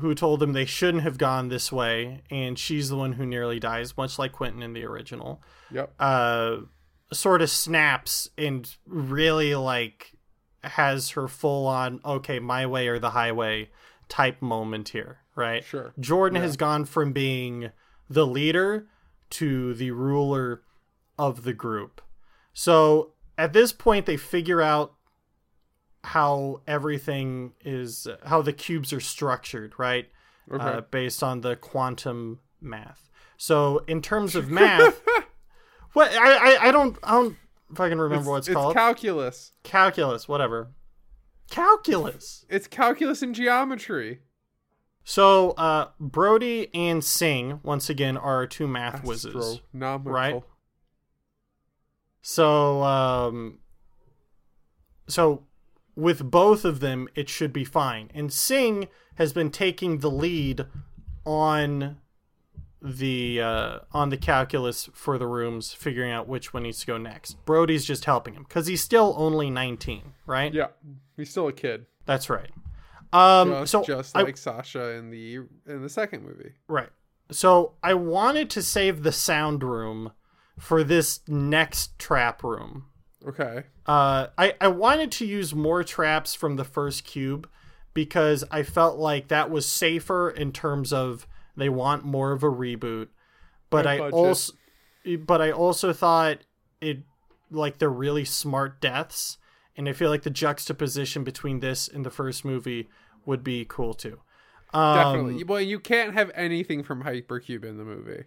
[0.00, 3.60] who told them they shouldn't have gone this way, and she's the one who nearly
[3.60, 5.40] dies, much like Quentin in the original.
[5.70, 5.94] Yep.
[6.00, 6.56] uh
[7.12, 10.15] sort of snaps and really like
[10.64, 13.68] has her full on okay my way or the highway
[14.08, 15.92] type moment here right Sure.
[16.00, 17.70] jordan has gone from being
[18.08, 18.86] the leader
[19.30, 20.62] to the ruler
[21.18, 22.00] of the group
[22.52, 24.94] so at this point they figure out
[26.04, 30.08] how everything is how the cubes are structured right
[30.52, 30.62] Okay.
[30.64, 33.10] uh, based on the quantum math.
[33.36, 35.02] So in terms of math,
[35.92, 37.36] what I, I I don't I don't
[37.74, 38.74] fucking remember what it's, called.
[38.74, 39.52] calculus.
[39.62, 40.72] calculus, whatever.
[41.50, 42.44] Calculus.
[42.48, 44.20] It's calculus and geometry.
[45.04, 49.60] So uh, Brody and Singh once again are our two math wizards.
[49.72, 50.12] Astronomical.
[50.12, 50.42] right?
[52.22, 53.60] So um,
[55.06, 55.44] so
[55.94, 58.10] with both of them, it should be fine.
[58.14, 60.66] And Singh has been taking the lead
[61.24, 61.98] on
[62.82, 66.98] the uh, on the calculus for the rooms, figuring out which one needs to go
[66.98, 67.44] next.
[67.44, 70.52] Brody's just helping him because he's still only nineteen, right?
[70.52, 70.68] Yeah.
[71.16, 71.86] He's still a kid.
[72.04, 72.50] That's right.
[73.12, 75.36] Um, Just, so just I- like Sasha in the
[75.66, 76.52] in the second movie.
[76.68, 76.90] Right.
[77.30, 80.12] So I wanted to save the sound room
[80.58, 82.84] for this next trap room.
[83.26, 83.64] Okay.
[83.86, 87.48] Uh, I, I wanted to use more traps from the first cube
[87.94, 92.50] because I felt like that was safer in terms of they want more of a
[92.50, 93.08] reboot.
[93.70, 94.14] But High I budget.
[94.14, 94.52] also
[95.20, 96.38] but I also thought
[96.80, 96.98] it
[97.50, 99.38] like they're really smart deaths
[99.76, 102.88] and I feel like the juxtaposition between this and the first movie
[103.24, 104.20] would be cool too.
[104.74, 105.44] Um, Definitely.
[105.44, 108.24] well, you can't have anything from Hypercube in the movie.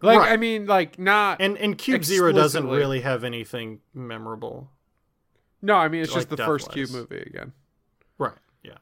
[0.00, 0.32] Like Right.
[0.32, 1.40] I mean, like not.
[1.40, 4.70] And and Cube Zero doesn't really have anything memorable.
[5.60, 6.72] no, I mean it's just the first.
[6.72, 7.52] Cube movie again.
[8.18, 8.32] Right.
[8.62, 8.78] Yeah.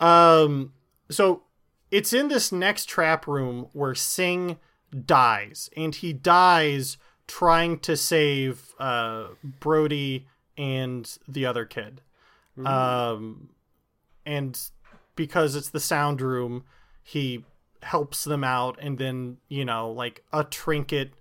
[0.00, 0.72] Um
[1.10, 1.42] so
[1.90, 4.58] it's in this next trap room where Singh
[5.04, 6.96] dies and he dies
[7.26, 9.28] trying to save uh
[9.60, 12.00] Brody and the other kid.
[12.64, 13.50] Um
[14.24, 14.58] and
[15.14, 16.64] because it's the sound room,
[17.02, 17.44] he
[17.82, 21.12] helps them out and then, you know, like a trinket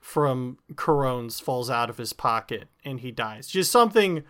[0.00, 3.48] from Corones falls out of his pocket and he dies.
[3.48, 4.24] Just something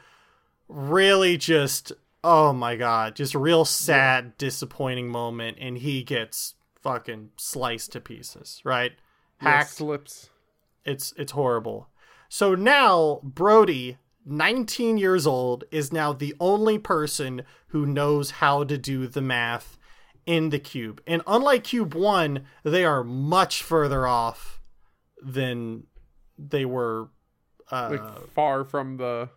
[0.68, 7.30] really just oh my god, just a real sad, disappointing moment and he gets fucking
[7.36, 8.92] sliced to pieces, right?
[9.42, 9.70] Yeah, Hacked.
[9.70, 10.30] slips.
[10.84, 11.88] It's it's horrible.
[12.28, 18.78] So now Brody, 19 years old, is now the only person who knows how to
[18.78, 19.76] do the math
[20.26, 21.02] in the cube.
[21.06, 24.60] And unlike cube 1, they are much further off
[25.22, 25.84] than
[26.38, 27.08] they were
[27.70, 29.30] uh, Like far from the.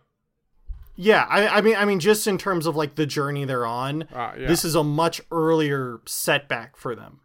[0.96, 4.02] Yeah, I, I mean I mean just in terms of like the journey they're on,
[4.12, 4.46] Uh, yeah.
[4.48, 7.20] this is a much earlier setback for them.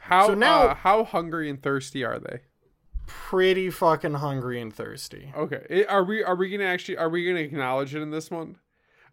[0.00, 2.40] how so now- uh, how hungry and thirsty are they?
[3.06, 5.32] Pretty fucking hungry and thirsty.
[5.36, 8.30] Okay, I- are we are we gonna actually are we gonna acknowledge it in this
[8.30, 8.56] one?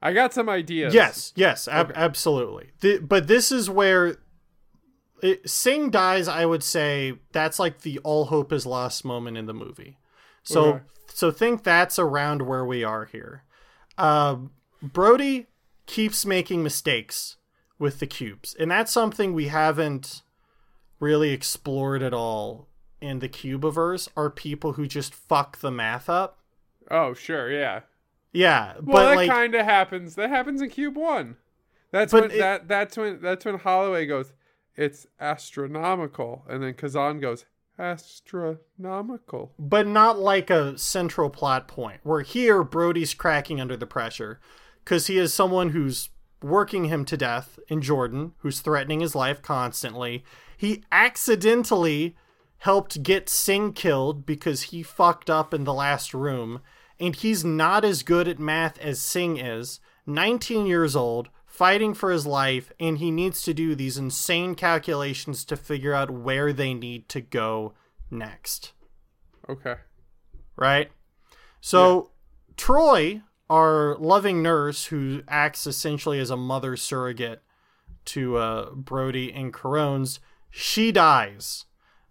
[0.01, 0.93] I got some ideas.
[0.93, 2.71] Yes, yes, ab- absolutely.
[2.81, 4.17] Th- but this is where
[5.23, 6.27] it, Singh dies.
[6.27, 9.97] I would say that's like the all hope is lost moment in the movie.
[10.43, 10.83] So, Okay.
[11.07, 13.43] so think that's around where we are here.
[13.97, 15.47] Um, Brody
[15.85, 17.37] keeps making mistakes
[17.79, 18.55] with the cubes.
[18.59, 20.21] And that's something we haven't
[20.99, 22.67] really explored at all
[23.01, 26.39] in the cubiverse are people who just fuck the math up.
[26.89, 27.81] Oh, sure, yeah.
[28.31, 30.15] Yeah, Well, but that like kind of happens.
[30.15, 31.37] That happens in Cube One.
[31.91, 34.33] That's when it- that that's when that's when Holloway goes,
[34.75, 37.45] "It's astronomical," and then Kazan goes,
[37.77, 41.99] "Astronomical." but not like a central plot point.
[42.03, 44.39] Where here Brody's cracking under the pressure
[44.85, 46.09] cuz he is someone who's
[46.41, 50.23] working him to death in Jordan, who's threatening his life constantly.
[50.57, 52.15] He accidentally
[52.59, 56.61] helped get Singh killed because he fucked up in the last room,
[56.99, 59.79] and he's not as good at math as Singh is.
[60.05, 65.45] 19 years old, fighting for his life, and he needs to do these insane calculations
[65.45, 67.73] to figure out where they need to go
[68.11, 68.73] next
[69.49, 69.75] Okay.
[70.57, 70.91] right?
[71.61, 72.11] So
[72.57, 77.41] Troy, our loving nurse who acts essentially as a mother surrogate
[78.05, 81.65] to uh, Brody and Carones, she dies.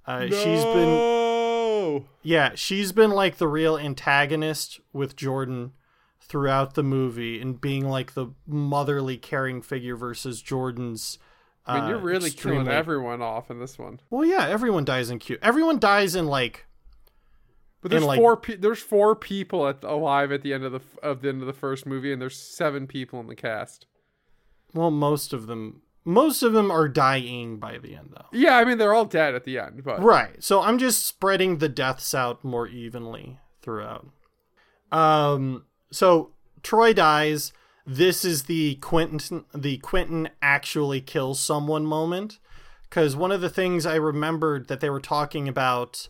[0.06, 2.06] Uh, She's been No!
[2.22, 5.72] yeah, she's been like the real antagonist with Jordan
[6.34, 11.16] throughout the movie and being like the motherly caring figure versus Jordan's.
[11.64, 14.00] I mean, you're uh, really killing everyone off in this one.
[14.10, 15.38] Well, yeah, everyone dies in Q.
[15.40, 16.66] Everyone dies in like
[17.82, 18.36] But there's like- four.
[18.36, 21.46] Pe- there's four people at alive at the end of the of the end of
[21.46, 23.86] the first movie, and there's seven people in the cast.
[24.74, 25.82] well, most of them.
[26.04, 28.26] Most of them are dying by the end, though.
[28.32, 30.42] Yeah, I mean they're all dead at the end, but Right.
[30.42, 34.08] So I'm just spreading the deaths out more evenly throughout.
[34.92, 35.64] Um
[35.94, 36.30] so
[36.62, 37.52] Troy dies.
[37.86, 42.38] This is the Quentin the Quentin actually kills someone moment
[42.90, 46.08] cuz one of the things I remembered that they were talking about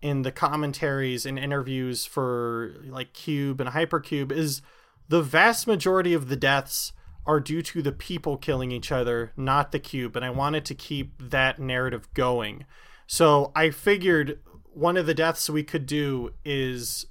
[0.00, 4.60] in the commentaries and interviews for like Cube and Hypercube is
[5.08, 6.92] the vast majority of the deaths
[7.24, 10.16] are due to the people killing each other, not the cube.
[10.16, 12.64] And I wanted to keep that narrative going.
[13.06, 14.40] So I figured
[14.72, 17.06] one of the deaths we could do is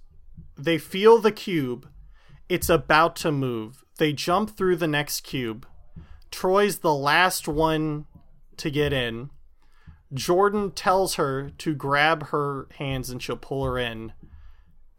[0.57, 1.87] they feel the cube,
[2.51, 3.83] it's about to move.
[3.97, 5.65] They jump through the next cube.
[6.31, 8.05] Troy's the last one
[8.57, 9.29] to get in.
[10.13, 14.11] Jordan tells her to grab her hands and she'll pull her in.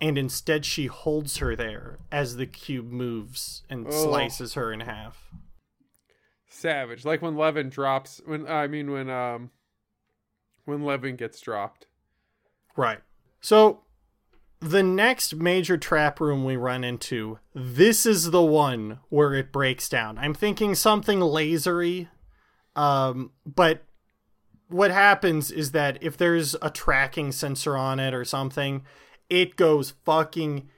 [0.01, 3.91] And instead, she holds her there as the cube moves and Oh.
[3.91, 5.31] slices her in half.
[6.49, 7.05] savage.
[7.05, 8.21] Like when Leaven drops.
[8.25, 9.51] When I mean when um
[10.65, 11.87] when Leaven gets dropped.
[12.77, 13.01] Right.
[13.41, 13.83] So,
[14.63, 19.89] the next major trap room we run into, this is the one where it breaks
[19.89, 20.19] down.
[20.19, 22.09] I'm thinking something lasery,
[22.77, 23.83] um, but
[24.69, 28.85] what happens is that if there's a tracking sensor on it or something,
[29.29, 30.69] it goes fucking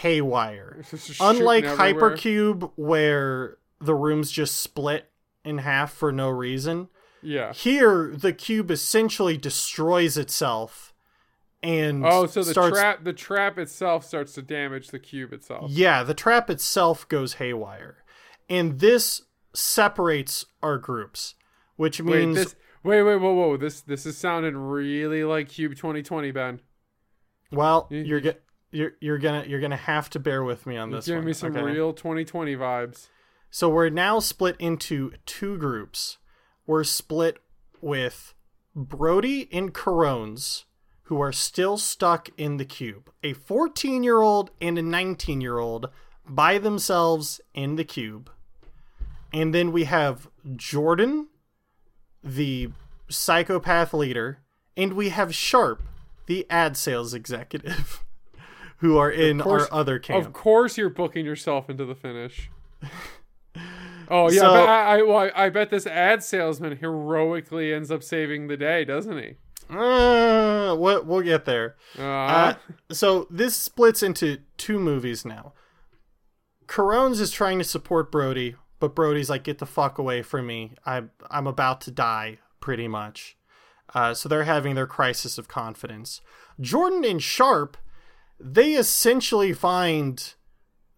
[0.00, 0.82] haywire.
[1.20, 1.94] Unlike everywhere.
[2.16, 5.10] Hypercube, where the rooms just split
[5.44, 6.88] in half for no reason,
[7.22, 7.52] Yeah.
[7.52, 10.93] here the cube essentially destroys itself
[11.64, 15.70] and Oh, so the starts trap the trap itself starts to damage the cube itself.
[15.70, 18.04] yeah the trap itself goes haywire
[18.48, 19.22] and this
[19.54, 21.34] separates our groups
[21.76, 23.56] which Wait, means this wait, wait, whoa, whoa.
[23.56, 26.60] This this is sounding really like Cube 2020, Ben.
[27.50, 30.90] well you- you're get you're, you're gonna you're gonna have to bear with me on
[30.90, 31.62] this giving one, me some okay?
[31.62, 33.08] real 2020 vibes.
[33.50, 36.18] So we're now split into two groups.
[36.66, 37.38] We're split
[37.80, 38.34] with
[38.74, 40.64] Brody and Carones,
[41.04, 43.10] who are still stuck in the cube.
[43.22, 45.88] A 14 year old and a 19 year old
[46.26, 48.30] by themselves in the cube.
[49.32, 51.28] And then we have Jordan,
[52.22, 52.70] the
[53.08, 54.38] psychopath leader,
[54.76, 55.82] and we have Sharp,
[56.26, 58.02] the ad sales executive,
[58.78, 60.24] who are in course- our other camp.
[60.26, 62.50] Of course, you're booking yourself into the finish.
[64.06, 67.90] Oh yeah, So- but I I, well, I I bet this ad salesman heroically ends
[67.90, 69.36] up saving the day, doesn't he?
[69.70, 71.76] Uh, we'll, we'll get there.
[71.98, 72.54] Uh, Uh,
[72.90, 75.52] so this splits into two movies now.
[76.66, 80.72] Carones is trying to support Brody, but Brody's like, "Get the fuck away from me!
[80.86, 83.36] I'm I'm about to die, pretty much."
[83.94, 86.20] Uh, so they're having their crisis of confidence.
[86.60, 87.76] Jordan and Sharp,
[88.40, 90.34] they essentially find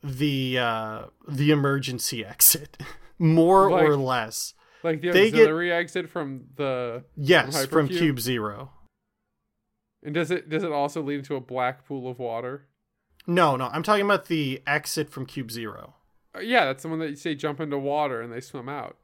[0.02, 2.80] the uh, the emergency exit,
[3.18, 4.54] more Like- or less.
[4.82, 7.98] Like the they get- auxiliary exit from the Yes, from Hypercube?
[7.98, 8.70] Cube Zero.
[10.02, 12.66] and does it does it also lead into a black pool of water?
[13.26, 15.94] No, no, I'm talking about the exit from Cube Zero.
[16.34, 18.96] Uh, yeah, that's the one that you say jump into water and they swim out.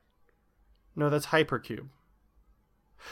[0.95, 1.89] No, that's Hypercube.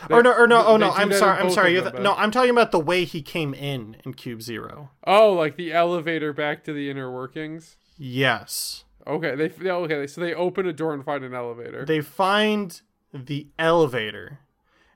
[0.09, 1.73] They- or no, or no, oh no, I'm sorry, I'm sorry.
[1.73, 4.91] you're them, th- no, I'm talking about the way he came in in Cube Zero.
[5.05, 7.77] Oh, like the elevator back to the inner workings.
[7.99, 8.85] Yes.
[9.07, 10.07] Okay, they okay.
[10.07, 11.85] So they open a door and find an elevator.
[11.85, 12.81] They find
[13.13, 14.41] the elevator.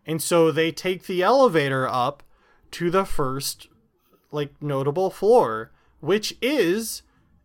[0.07, 2.23] And so they take the elevator up
[2.73, 3.69] to the first
[4.31, 7.03] like notable floor, which is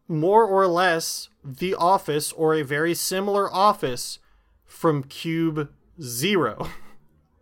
[0.07, 4.19] more or less the office or a very similar office
[4.65, 5.69] from Cube
[6.01, 6.67] 0.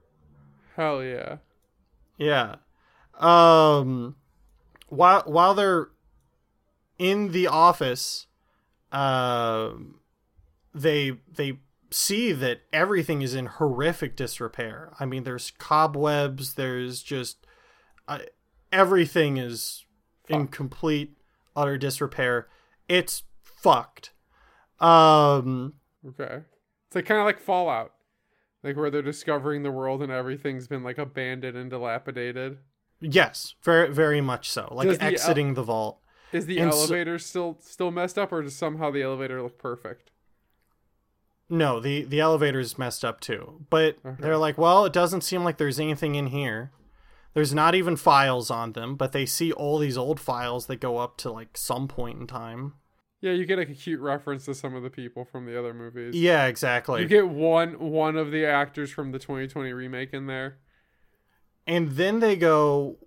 [0.76, 1.38] Hell yeah.
[2.18, 2.56] Yeah.
[3.20, 4.16] Um
[4.90, 5.90] while while they're
[7.00, 8.28] in the office,
[8.92, 10.00] um
[10.74, 11.60] they they
[11.90, 14.94] see that everything is in horrific disrepair.
[15.00, 17.46] I mean, there's cobwebs, there's just
[18.08, 18.20] uh,
[18.72, 19.86] everything is
[20.30, 21.18] in complete
[21.56, 22.48] utter disrepair.
[22.88, 24.12] It's fucked.
[24.80, 25.74] Um
[26.08, 26.42] Okay.
[26.88, 27.94] It's like kind of like Fallout,
[28.64, 32.60] like where they're discovering the world and everything's been like abandoned and dilapidated.
[33.02, 34.70] yes, very very much so.
[34.72, 36.00] Like Does the exiting the vault.
[36.32, 39.58] Is the And so- elevator still still messed up, or does somehow the elevator look
[39.58, 40.12] perfect?
[41.50, 43.66] No, the the elevator's messed up too.
[43.70, 44.16] But Okay.
[44.20, 46.72] they're like, well, it doesn't seem like there's anything in here.
[47.34, 50.98] There's not even files on them, but they see all these old files that go
[50.98, 52.74] up to like some point in time.
[53.22, 55.74] Yeah, you get like a cute reference to some of the people from the other
[55.74, 56.16] movies.
[56.16, 57.02] Yeah, exactly.
[57.02, 60.58] You get one one of the actors from the 2020 remake in there.
[61.66, 62.98] and then they go,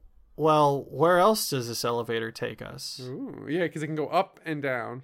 [0.40, 2.98] well, where else does this elevator take us?
[3.02, 5.02] Ooh, yeah, because it can go up and down.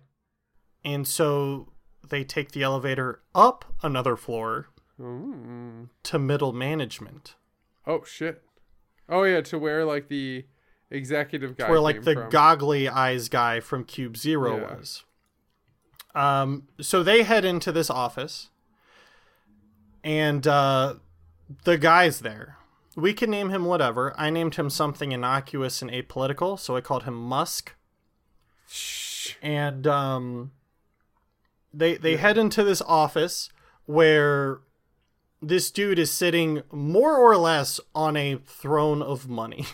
[0.82, 1.72] And so
[2.09, 4.68] they take the elevator up another floor
[4.99, 5.91] Ooh.
[6.05, 7.34] to middle management,
[7.87, 8.43] Oh shit.
[9.09, 10.47] Oh yeah, to where like the
[10.91, 12.30] executive guy where like the from.
[12.30, 14.76] goggly eyes guy from Cube Zero Yeah.
[14.78, 15.05] was.
[16.14, 18.49] Um, so they head into this office,
[20.03, 20.95] and uh,
[21.64, 22.57] the guy's there.
[22.97, 24.14] We can name him whatever.
[24.18, 27.74] I named him something innocuous and apolitical, so I called him Musk.
[28.68, 29.34] Shh.
[29.42, 30.53] And um,
[31.72, 33.51] they they head into this office
[33.84, 34.61] where
[35.42, 39.66] this dude is sitting more or less on a throne of money.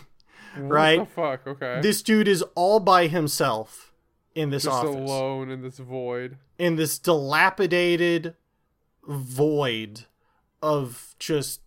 [0.55, 0.99] Right?
[0.99, 1.47] What the fuck?
[1.47, 1.79] Okay.
[1.81, 3.91] this dude is all by himself
[4.35, 6.37] in this Just office alone in this void.
[6.59, 8.35] in this dilapidated
[9.07, 10.05] void
[10.61, 11.61] of just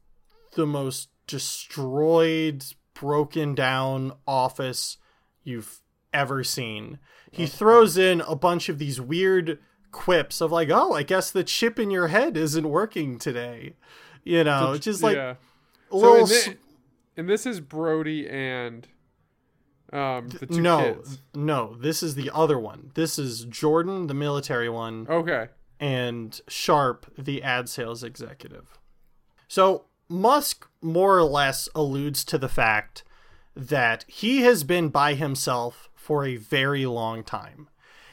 [0.55, 2.64] the most destroyed
[2.95, 4.97] broken down office
[5.45, 5.81] you've
[6.12, 6.99] ever seen
[7.31, 9.59] he throws in a bunch of these weird
[9.93, 13.74] quips of like oh i guess the chip in your head isn't working today
[14.24, 15.31] you know So- just like yeah.
[15.33, 15.37] a
[15.91, 16.59] So little and,
[17.18, 18.87] and this is Brody and
[19.93, 21.18] um the two no kids.
[21.35, 25.49] no this is the other one this is jordan the military one Okay.
[25.79, 28.79] and Sharp, the ad sales executive.
[29.49, 33.03] So Musk more or less alludes to the fact
[33.55, 37.69] that he has been by himself for a very long time.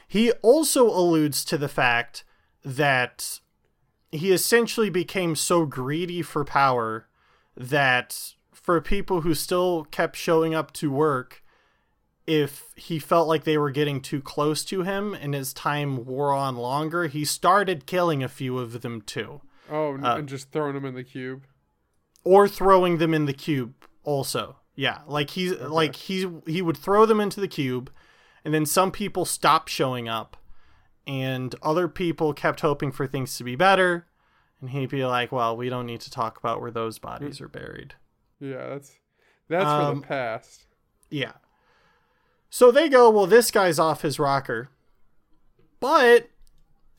[0.08, 2.24] He also alludes to the fact
[2.64, 3.40] that
[4.10, 7.08] he essentially became so greedy for power
[7.56, 11.42] that for people who still kept showing up to work,
[12.26, 16.32] if he felt like they were getting too close to him and his time wore
[16.32, 19.42] on longer, he started killing a few of them too.
[19.70, 21.42] Oh, Uh, and just throwing them in the cube.
[22.24, 24.56] Or throwing them in the cube also.
[24.74, 27.90] Yeah, like he's like he he would throw them into the cube
[28.44, 30.36] and then some people stopped showing up
[31.06, 34.06] and other people kept hoping for things to be better
[34.60, 37.48] and he'd be like, "Well, we don't need to talk about where those bodies are
[37.48, 37.94] buried."
[38.40, 38.92] Yeah, that's
[39.48, 40.64] that's for Um, the past.
[41.10, 41.32] Yeah.
[42.50, 44.70] So they go, well, this guy's off his rocker.
[45.80, 46.30] But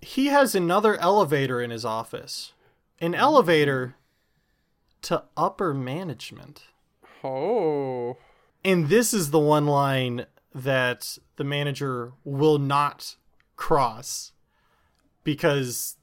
[0.01, 2.53] he has another elevator in his office.
[2.99, 3.95] An elevator
[5.05, 6.63] to upper management.
[7.23, 8.17] Oh.
[8.63, 13.15] And this is the one line that the manager will not
[13.55, 14.31] cross
[15.23, 15.97] because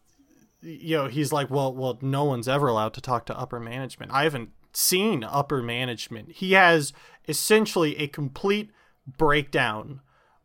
[0.61, 4.11] you know he's like well well no one's ever allowed to talk to upper management
[4.13, 6.95] i haven't seen upper management he has
[7.29, 8.71] essentially a complete
[9.19, 10.01] breakdown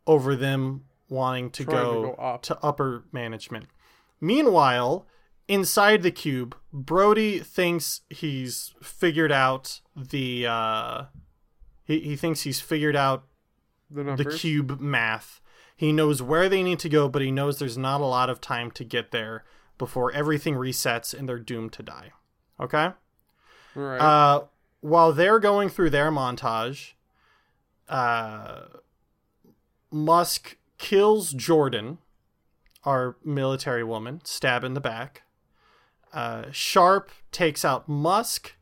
[0.06, 3.68] over them wanting to, Trying to go, go to upper management
[4.20, 5.06] meanwhile
[5.48, 11.04] inside the cube brody thinks he's figured out the uh
[11.84, 13.24] he, he thinks he's figured out
[13.90, 15.40] The the cube math.
[15.74, 18.40] He knows where they need to go, but he knows there's not a lot of
[18.40, 19.44] time to get there
[19.78, 22.12] before everything resets and they're doomed to die.
[22.60, 22.90] Okay?
[23.74, 23.98] Right.
[23.98, 24.44] Uh,
[24.80, 26.94] while they're going through their montage,
[27.88, 28.62] uh,
[29.90, 31.98] Musk kills Jordan,
[32.84, 35.22] our military woman, stab in the back.
[36.12, 38.54] Uh, Sharp takes out Musk,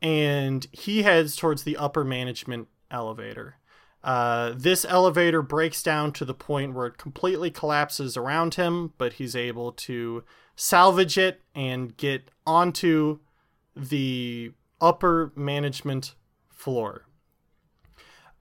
[0.00, 3.56] and he heads towards the upper management elevator.
[4.04, 9.14] Uh, this elevator breaks down to the point where it completely collapses around him, but
[9.14, 10.22] he's able to
[10.54, 13.18] salvage it and get onto
[13.74, 16.14] the upper management
[16.48, 17.06] floor.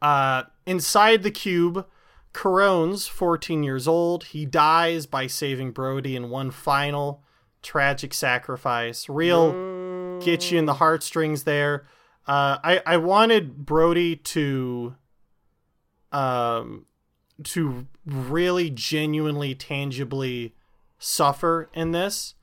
[0.02, 1.88] Uh, inside the cube,
[2.32, 4.26] Carone's 14 years old.
[4.26, 7.24] He dies by saving Brody in one final
[7.66, 9.10] tragic sacrifice.
[9.10, 9.52] Real
[10.22, 11.86] get you in the heartstrings there.
[12.28, 14.96] Uh, I I wanted Brody to
[16.12, 16.86] um
[17.44, 20.56] to really genuinely tangibly
[20.98, 22.36] suffer in this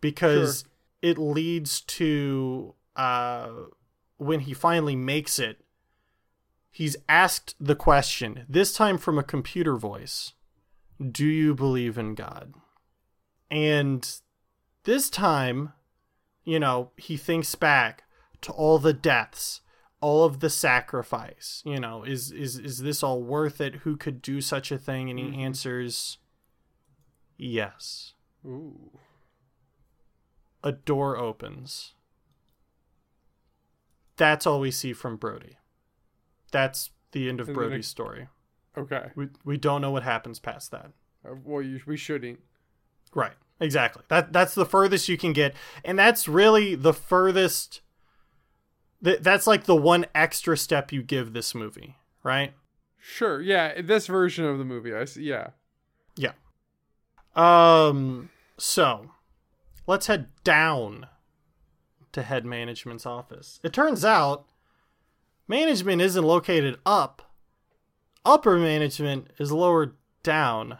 [0.00, 1.10] because Sure.
[1.10, 3.50] it leads to uh
[4.16, 5.60] when he finally makes it
[6.70, 10.32] he's asked the question this time from a computer voice
[11.00, 12.54] do you believe in god
[13.50, 14.20] and
[14.84, 15.72] this time
[16.44, 18.04] you know he thinks back
[18.40, 19.60] to all the deaths
[20.00, 24.20] all of the sacrifice you know is is is this all worth it who could
[24.20, 25.38] do such a thing and he Mhm.
[25.38, 26.18] answers
[27.36, 28.14] yes
[28.44, 28.98] Ooh.
[30.64, 31.94] a door opens
[34.16, 35.56] that's all we see from brody
[36.50, 38.28] that's the end of And then it- brody's story
[38.76, 39.10] Okay.
[39.14, 40.92] we, we don't know what happens past that
[41.24, 42.40] Uh, well, you, we shouldn't.
[43.14, 43.36] Right.
[43.60, 44.02] Exactly.
[44.08, 47.80] That that's the furthest you can get, and that's really the furthest.
[49.00, 52.54] That that's like the one extra step you give this movie, right?
[52.98, 53.40] Sure.
[53.40, 53.80] Yeah.
[53.82, 54.94] This version of the movie.
[54.94, 55.22] I see.
[55.22, 55.50] Yeah.
[56.16, 56.32] Yeah.
[57.34, 58.30] Um.
[58.58, 59.10] So,
[59.86, 61.06] let's head down
[62.12, 63.58] to head management's office.
[63.62, 64.44] It turns out
[65.48, 67.30] management isn't located up.
[68.24, 70.78] Upper management is lower down.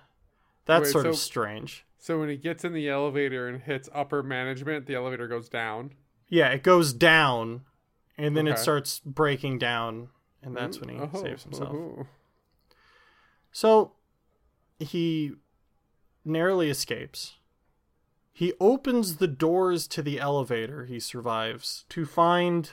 [0.67, 1.85] That's Wait, sort of strange.
[2.03, 5.93] So when he gets in the elevator and hits upper management, the elevator goes down.
[6.29, 7.61] Yeah, it goes down,
[8.19, 10.09] and then it starts breaking down,
[10.43, 11.73] and that's when he mm, Oh, saves himself.
[11.73, 12.07] oh.
[13.53, 13.93] So
[14.81, 15.35] he
[16.25, 17.35] narrowly escapes.
[18.33, 22.71] He opens the doors to the elevator he survives to find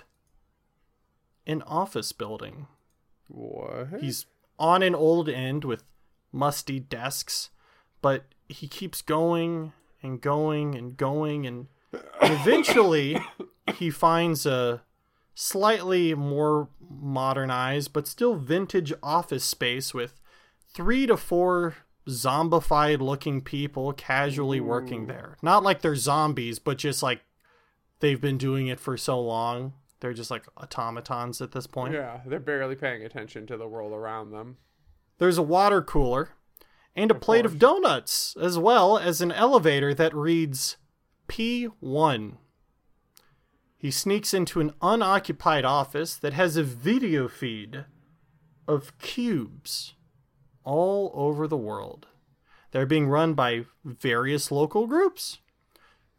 [1.46, 2.66] an office building.
[3.28, 4.02] What?
[4.02, 4.26] He's
[4.58, 5.84] on an old end with
[6.32, 7.52] musty desks,
[8.02, 11.68] but he keeps going and going and going and
[12.22, 13.20] eventually
[13.76, 14.82] he finds a
[15.34, 20.20] slightly more modernized but still vintage office space with
[20.74, 21.76] 3 to 4
[22.10, 25.38] zombified looking people casually working there.
[25.41, 27.22] Not like they're zombies, but just like
[28.00, 29.74] they've been doing it for so long.
[30.00, 31.93] They're just like automatons at this point.
[31.93, 34.58] yeah, they're barely paying attention to the world around them.
[35.18, 36.30] There's a water cooler
[37.00, 40.78] and a Of plate of donuts, as well as an elevator that reads
[41.28, 42.38] P1.
[43.78, 47.86] He sneaks into an unoccupied office that has a video feed
[48.68, 49.95] of cubes
[50.64, 52.08] all over the world.
[52.72, 55.39] They're being run by various local groups.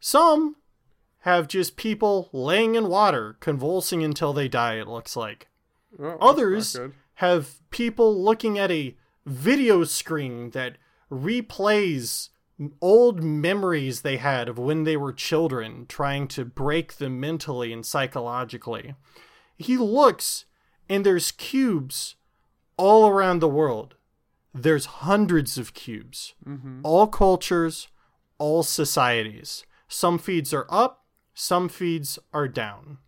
[0.01, 0.57] Some
[1.21, 5.49] have just people laying in water, convulsing until they die, it looks like
[5.99, 6.79] Oh, others
[7.15, 8.97] have people looking at a
[9.27, 10.77] video screen that
[11.11, 12.29] replays
[12.81, 17.85] old memories they had of when they were children, trying to break them mentally and
[17.87, 18.95] psychologically.
[19.57, 20.45] He looks,
[20.89, 22.17] and there's cubes
[22.77, 23.95] all around the world.
[24.53, 26.81] There's hundreds of cubes, Mhm.
[26.83, 27.89] all cultures,
[28.39, 29.65] all societies.
[29.89, 32.99] Some feeds are up, some feeds are down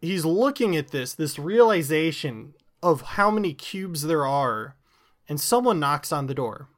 [0.00, 2.54] he's looking at this this realization
[2.86, 4.76] of how many cubes there are
[5.28, 6.68] and someone knocks on the door.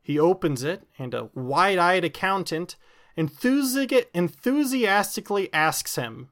[0.00, 2.76] He opens it and a wide-eyed accountant
[3.18, 6.28] enthusi- enthusiastically asks him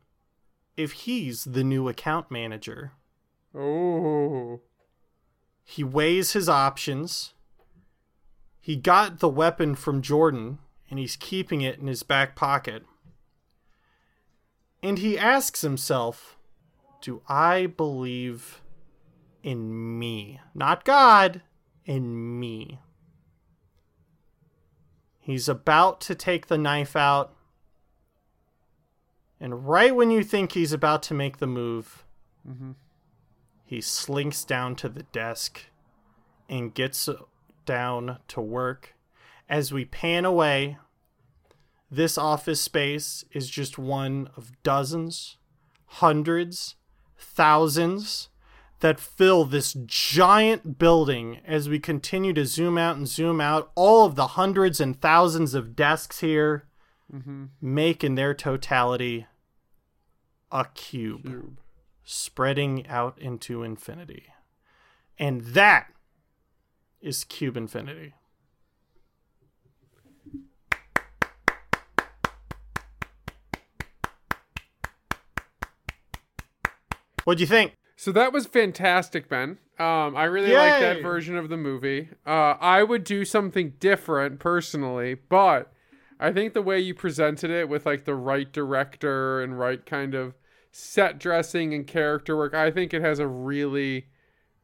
[0.76, 2.92] if he's the new account manager.
[3.54, 4.60] Oh.
[5.64, 7.34] he weighs his options.
[8.60, 12.84] He got the weapon from jordan and he's keeping it in his back pocket.
[14.80, 16.36] And he asks himself
[17.02, 18.61] do i believe
[19.42, 21.42] in me not god
[21.84, 22.78] in me
[25.18, 27.34] he's about to take the knife out
[29.40, 32.04] and right when you think he's about to make the move
[32.46, 32.74] Mhm.
[33.64, 35.66] he slinks down to the desk
[36.48, 37.08] and gets
[37.64, 38.94] down to work.
[39.48, 40.78] As we pan away,
[41.90, 45.36] this office space is just one of dozens,
[45.86, 46.76] hundreds,
[47.16, 48.28] thousands
[48.82, 53.70] that fill this giant building as we continue to zoom out and zoom out.
[53.76, 56.66] All of the hundreds and thousands of desks here
[57.12, 57.50] Mhm.
[57.60, 59.26] make in their totality
[60.50, 61.60] a cube Cube.
[62.02, 64.26] spreading out into infinity.
[65.16, 65.92] And that
[67.00, 68.14] is Cube Infinity.
[77.24, 77.76] What'd you think?
[78.02, 79.58] So that was fantastic, Ben.
[79.78, 82.08] Um, I really like that version of the movie.
[82.26, 85.72] Uh, I would do something different personally, but
[86.18, 90.14] I think the way you presented it with like the right director and right kind
[90.14, 90.34] of
[90.72, 94.06] set dressing and character work, I think it has a really,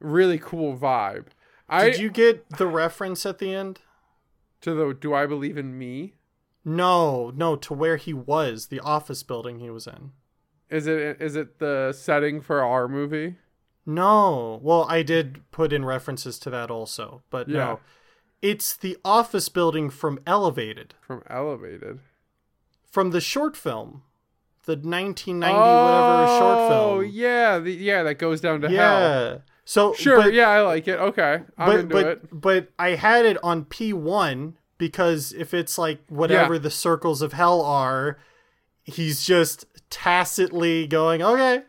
[0.00, 1.26] really cool vibe.
[1.68, 3.78] I Did you get the reference at the end?
[4.62, 6.14] to the Do I believe in me?
[6.64, 10.10] No, no, to where he was, the office building he was in.
[10.70, 13.36] Is it is it the setting for our movie?
[13.86, 14.60] No.
[14.62, 17.56] Well, I did put in references to that also, but Yeah.
[17.58, 17.80] no.
[18.42, 21.98] It's the office building from Elevated, From Elevated.
[22.88, 24.02] from the short film,
[24.64, 26.98] the 1990 whatever short oh, film.
[26.98, 28.76] Oh yeah, the, yeah, that goes down to hell.
[28.76, 29.38] Yeah.
[29.64, 30.98] So Sure, but, yeah, I like it.
[31.00, 32.40] Okay, I'm but into but it.
[32.40, 36.60] but I had it on P1 because if it's like whatever Yeah.
[36.60, 38.18] the circles of hell are,
[38.84, 41.62] he's just tacitly going, "Okay."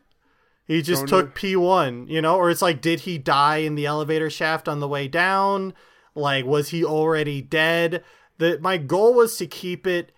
[0.66, 3.88] He just Going took P1, you know, or it's like did he die in the
[3.88, 5.74] elevator shaft on the way down?
[6.14, 8.04] Like was he already dead?
[8.38, 10.12] The my goal was to keep it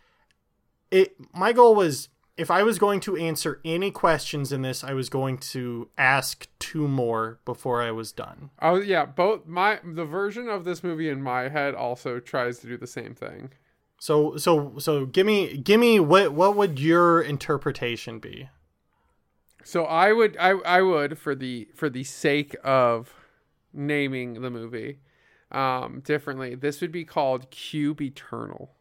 [0.92, 4.94] it my goal was if I was going to answer any questions in this, I
[4.94, 8.50] was going to ask two more before I was done.
[8.62, 12.68] Oh yeah, both my the version of this movie in my head also tries to
[12.68, 13.52] do the same thing.
[14.02, 18.50] So so so give me give me what what would your interpretation be?
[19.64, 23.14] So I would I I would for the for the sake of
[23.72, 25.02] naming the movie
[25.52, 26.56] um differently.
[26.56, 28.72] This would be called Cube Eternal.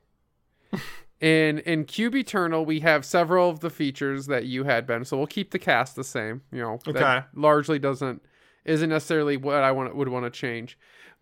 [1.20, 5.04] in in Cube Eternal, we have several of the features that you had, Ben.
[5.04, 6.40] So we'll keep the cast the same.
[6.50, 6.92] You know, Okay.
[6.98, 8.22] that largely doesn't
[8.64, 10.78] isn't necessarily what I want would want to change.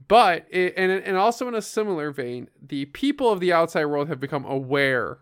[0.07, 4.09] But it, and and also in a similar vein, the people of the outside world
[4.09, 5.19] have become aware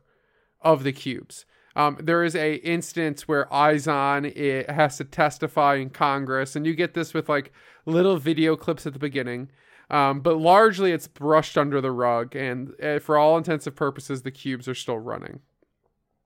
[0.61, 1.47] of the cubes.
[1.75, 6.75] Um, there is a instance where Izon it has to testify in Congress, and you
[6.75, 7.53] get this with like
[7.85, 9.51] little video clips at the beginning.
[9.89, 14.23] Um, but largely, it's brushed under the rug, and uh, for all intents and purposes,
[14.23, 15.41] the cubes are still running.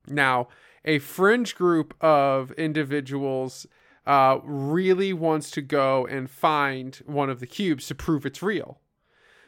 [0.07, 0.49] Now,
[0.85, 3.67] a fringe group of individuals
[4.11, 8.81] uh, really wants to go and find one of the cubes to prove it's real.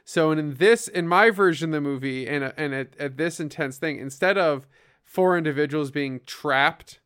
[0.05, 3.79] So, in this, in my version of the movie, and and at, at this intense
[3.79, 4.69] thing, instead of
[5.03, 7.01] four individuals being trapped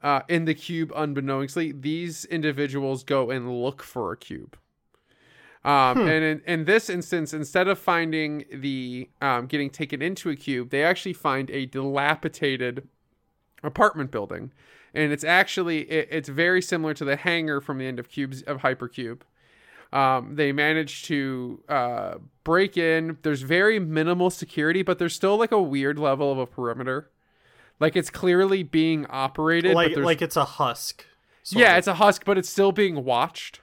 [0.00, 4.56] uh, in the cube unbeknownstly, these individuals go and look for a cube.
[5.64, 10.36] Um, And in, in this instance, instead of finding the um, getting taken into a
[10.36, 12.86] cube, they actually find a dilapidated
[13.64, 14.52] apartment building,
[14.94, 18.42] and it's actually it, it's very similar to the hangar from the end of Cubes
[18.42, 19.22] of Hypercube.
[19.92, 22.14] Um, they managed to uh,
[22.44, 23.18] break in.
[23.22, 27.10] There's very minimal security, but there's still like a weird level of a perimeter.
[27.78, 29.74] Like it's clearly being operated.
[29.74, 31.04] like but like it's a husk.
[31.50, 31.78] yeah, of.
[31.78, 33.60] it's a husk, but it's still being watched.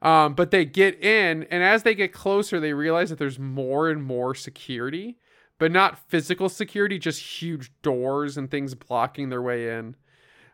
[0.00, 3.88] Um, but they get in, and as they get closer, they realize that there's more
[3.88, 5.16] and more security,
[5.58, 9.96] but not physical security, just huge doors and things blocking their way in.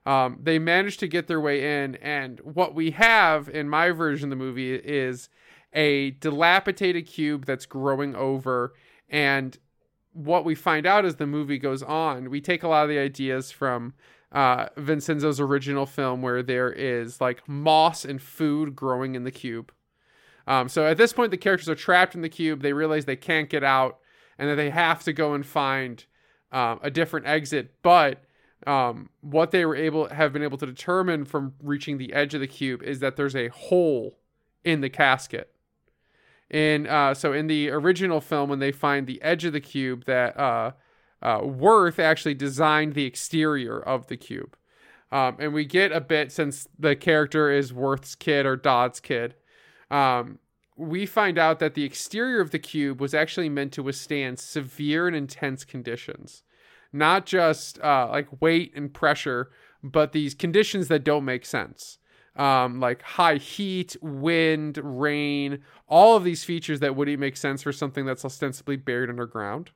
[0.06, 4.32] Um, they manage to get their way in, and what we have in my version
[4.32, 5.28] of the movie is
[5.72, 8.72] a dilapidated cube that's growing over.
[9.08, 9.56] And
[10.12, 12.98] what we find out as the movie goes on, we take a lot of the
[12.98, 13.94] ideas from
[14.32, 19.72] uh, Vincenzo's original film, where there is like moss and food growing in the cube.
[20.46, 22.62] Um, so at this point, the characters are trapped in the cube.
[22.62, 23.98] They realize they can't get out,
[24.38, 26.04] and that they have to go and find
[26.50, 27.74] um, a different exit.
[27.82, 28.24] But
[28.66, 32.40] um, what they were able have been able to determine from reaching the edge of
[32.40, 34.18] the cube is that there's a hole
[34.64, 35.54] in the casket.
[36.50, 40.04] And uh, so in the original film, when they find the edge of the cube,
[40.06, 40.72] that uh,
[41.22, 44.56] uh, Worth actually designed the exterior of the cube.
[45.12, 49.34] Um, and we get a bit since the character is Worth's kid or Dodd's kid.
[49.90, 50.38] Um,
[50.76, 55.06] we find out that the exterior of the cube was actually meant to withstand severe
[55.06, 56.42] and intense conditions,
[56.92, 59.50] not just uh, like weight and pressure,
[59.82, 61.98] but these conditions that don't make sense.
[62.36, 67.72] Um, like high heat, wind, rain, all of these features that wouldn't make sense for
[67.72, 69.70] something that's ostensibly buried underground.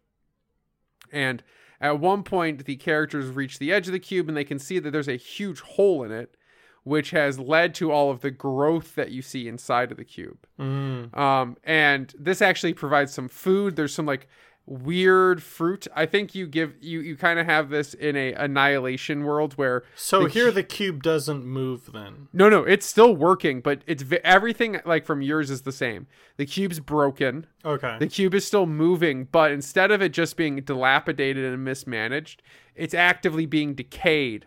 [1.12, 1.42] And
[1.80, 4.78] at one point, the characters reach the edge of the cube and they can see
[4.78, 6.36] that there's a huge hole in it,
[6.84, 10.46] which has led to all of the growth that you see inside of the cube.
[10.58, 11.16] Mm.
[11.16, 13.76] Um, and this actually provides some food.
[13.76, 14.28] There's some like
[14.66, 15.86] weird fruit.
[15.94, 19.82] I think you give you you kind of have this in a annihilation world where
[19.94, 22.28] So the here cu- the cube doesn't move then.
[22.32, 26.06] no no it's still working, but it's vi- everything like from yours is the same.
[26.36, 27.46] The cube's broken.
[27.64, 27.96] Okay.
[27.98, 32.42] The cube is still moving, but instead of it just being dilapidated and mismanaged,
[32.74, 34.46] it's actively being decayed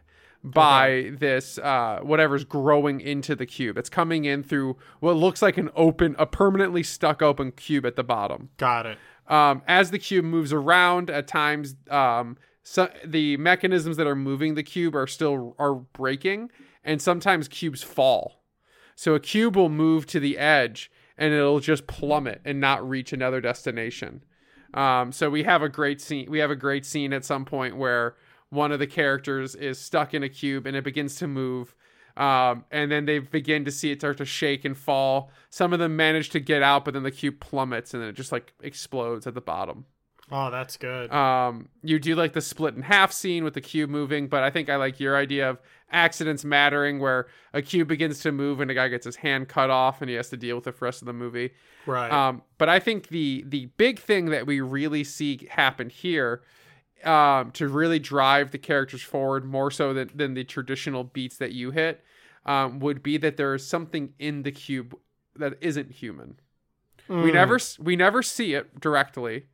[0.52, 3.78] by this uh, whatever's growing into the cube.
[3.78, 7.96] It's coming in through what looks like an open, a permanently stuck open cube at
[7.96, 8.50] the bottom.
[8.58, 8.98] Got it.
[9.28, 14.56] Um, as the cube moves around, at times, um, so the mechanisms that are moving
[14.56, 16.52] the cube are still are breaking,
[16.84, 18.44] and sometimes cubes fall.
[18.96, 23.14] So a cube will move to the edge, and it'll just plummet and not reach
[23.14, 24.24] another destination.
[24.74, 26.30] Um, so we have a great scene.
[26.30, 28.16] We have a great scene at some point where
[28.50, 31.76] one of the characters is stuck in a cube, and it begins to move.
[32.18, 35.30] Um, and then they begin to see it start to shake and fall.
[35.52, 38.14] Some of them manage to get out, but then the cube plummets and then it
[38.14, 39.86] just like explodes at the bottom.
[40.30, 41.12] Oh, that's good.
[41.12, 44.50] Um, you do like the split in half scene with the cube moving, but I
[44.50, 45.60] think I like your idea of
[45.92, 49.70] accidents mattering, where a cube begins to move and a guy gets his hand cut
[49.70, 51.52] off and he has to deal with it for the rest of the movie.
[51.86, 52.12] right.
[52.12, 56.42] Um, but I think the the big thing that we really see happen here
[57.04, 61.52] um, to really drive the characters forward more so than, than the traditional beats that
[61.52, 62.04] you hit
[62.46, 64.98] um, would be that there is something in the cube
[65.36, 66.40] that isn't human.
[67.08, 67.34] We Mm.
[67.34, 69.46] never we never see it directly.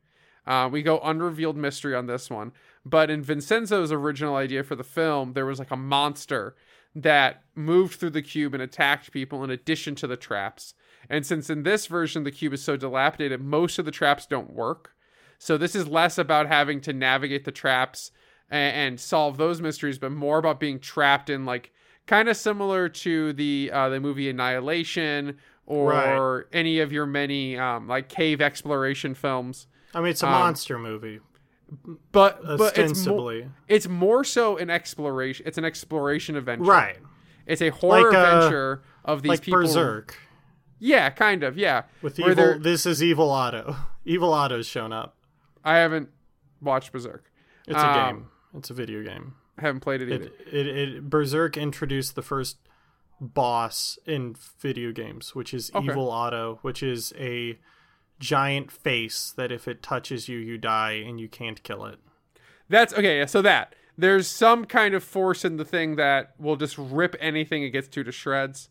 [0.46, 2.52] Uh, we go unrevealed mystery on this one,
[2.84, 6.54] but in Vincenzo's original idea for the film, there was like a monster
[6.96, 10.74] that moved through the cube and attacked people in addition to the traps.
[11.08, 14.52] And since in this version the cube is so dilapidated, most of the traps don't
[14.52, 14.93] work.
[15.44, 18.10] So this is less about having to navigate the traps
[18.48, 21.70] and, and solve those mysteries, but more about being trapped in like
[22.06, 25.36] kind of similar to the uh, the movie Annihilation
[25.66, 26.44] or Right.
[26.58, 29.66] any of your many um, like cave exploration films.
[29.92, 31.20] I mean, it's a um, monster movie,
[32.10, 35.46] But but it's more, it's more so an exploration.
[35.46, 36.64] It's an exploration adventure.
[36.64, 36.96] right.
[37.46, 39.60] It's a horror Like, uh, adventure of these Like people.
[39.60, 40.16] Berserk.
[40.78, 41.58] Yeah, kind of.
[41.58, 41.82] Yeah.
[42.00, 43.76] With evil, this is Evil Otto.
[44.06, 45.13] Evil Otto's shown up.
[45.64, 46.10] I haven't
[46.60, 47.30] watched Berserk.
[47.66, 48.26] It's a Um, game.
[48.56, 49.34] It's a video game.
[49.58, 50.30] I haven't played it either.
[50.50, 52.58] It, it, it Berserk introduced the first
[53.20, 55.86] boss in video games, which is Okay.
[55.86, 57.58] Evil Otto, which is a
[58.18, 61.98] giant face that if it touches you, you die and you can't kill it.
[62.68, 63.24] That's okay.
[63.26, 67.62] So that there's some kind of force in the thing that will just rip anything
[67.62, 68.68] it gets to to shreds.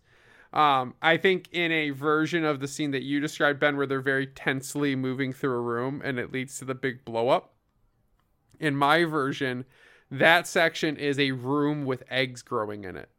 [0.54, 4.02] Um, I think in a version of the scene that you described, Ben, where they're
[4.02, 7.54] very tensely moving through a room and it leads to the big blow up.
[8.60, 9.66] In my version,
[10.12, 13.10] that section is a room with eggs growing in it.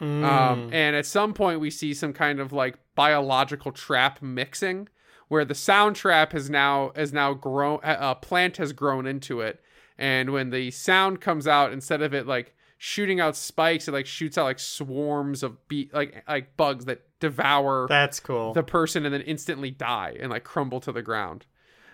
[0.00, 0.24] Mm.
[0.24, 4.88] Um, and at some point, we see some kind of like biological trap mixing,
[5.28, 7.78] where the sound trap has now has now grown.
[7.82, 9.62] A a plant has grown into it,
[9.96, 14.06] and when the sound comes out, instead of it like shooting out spikes, it like
[14.06, 18.52] shoots out like swarms of be like like bugs that devour That's cool.
[18.52, 21.46] the person and then instantly die and like crumble to the ground.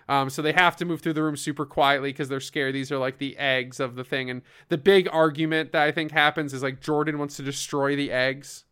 [0.09, 2.75] Um, so they have to move through the room super quietly because they're scared.
[2.75, 4.31] These are like the eggs of the thing.
[4.31, 8.11] And the big argument that I think happens is like Jordan wants to destroy the
[8.11, 8.65] eggs.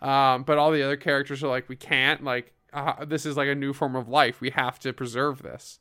[0.00, 2.24] Um, but all the other characters are like, we can't.
[2.24, 4.40] Like, uh, this is like a new form of life.
[4.40, 5.80] We have to preserve this.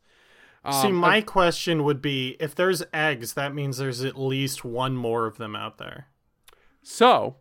[0.63, 4.95] Um, See, my question would be if there's eggs, that means there's at least one
[4.95, 6.07] more of them out there.
[6.83, 7.37] So,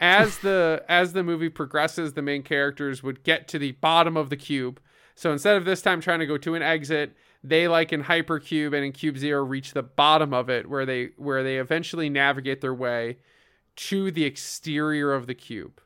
[0.00, 4.30] as the as the movie progresses, the main characters would get to the bottom of
[4.30, 4.80] the cube.
[5.14, 7.14] So instead of this time trying to go to an exit,
[7.44, 11.10] they like in Hypercube and in Cube Zero reach the bottom of it, where they
[11.16, 13.18] where they eventually navigate their way
[13.74, 15.80] to the exterior of the cube.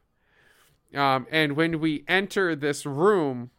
[0.95, 3.51] Um, and when we enter this room,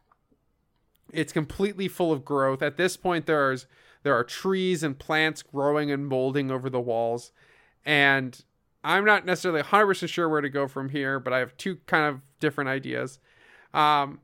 [1.14, 2.62] it's completely full of growth.
[2.62, 3.66] At this point, there's
[4.04, 7.32] there are trees and plants growing and molding over the walls,
[7.86, 8.44] and
[8.84, 12.06] I'm not necessarily 100% sure where to go from here, but I have two kind
[12.06, 13.20] of different ideas.
[13.74, 14.22] Um,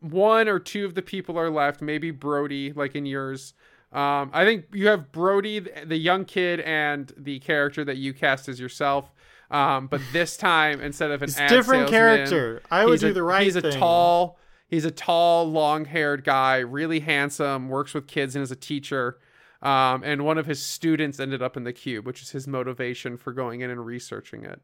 [0.00, 3.52] one or two of the people are left, maybe Brody, like in yours.
[3.92, 8.48] Um, I think you have Brody, the young kid, and the character that you cast
[8.48, 9.12] as yourself.
[9.50, 12.62] Um, but this time, instead of an different salesman, character.
[12.70, 14.38] I would do a- the right He's a tall,
[14.70, 19.18] he's a tall, long-haired guy, really handsome, works with kids and is a teacher.
[19.60, 23.18] Um, and one of his students ended up in the cube, which is his motivation
[23.18, 24.62] for going in and researching it.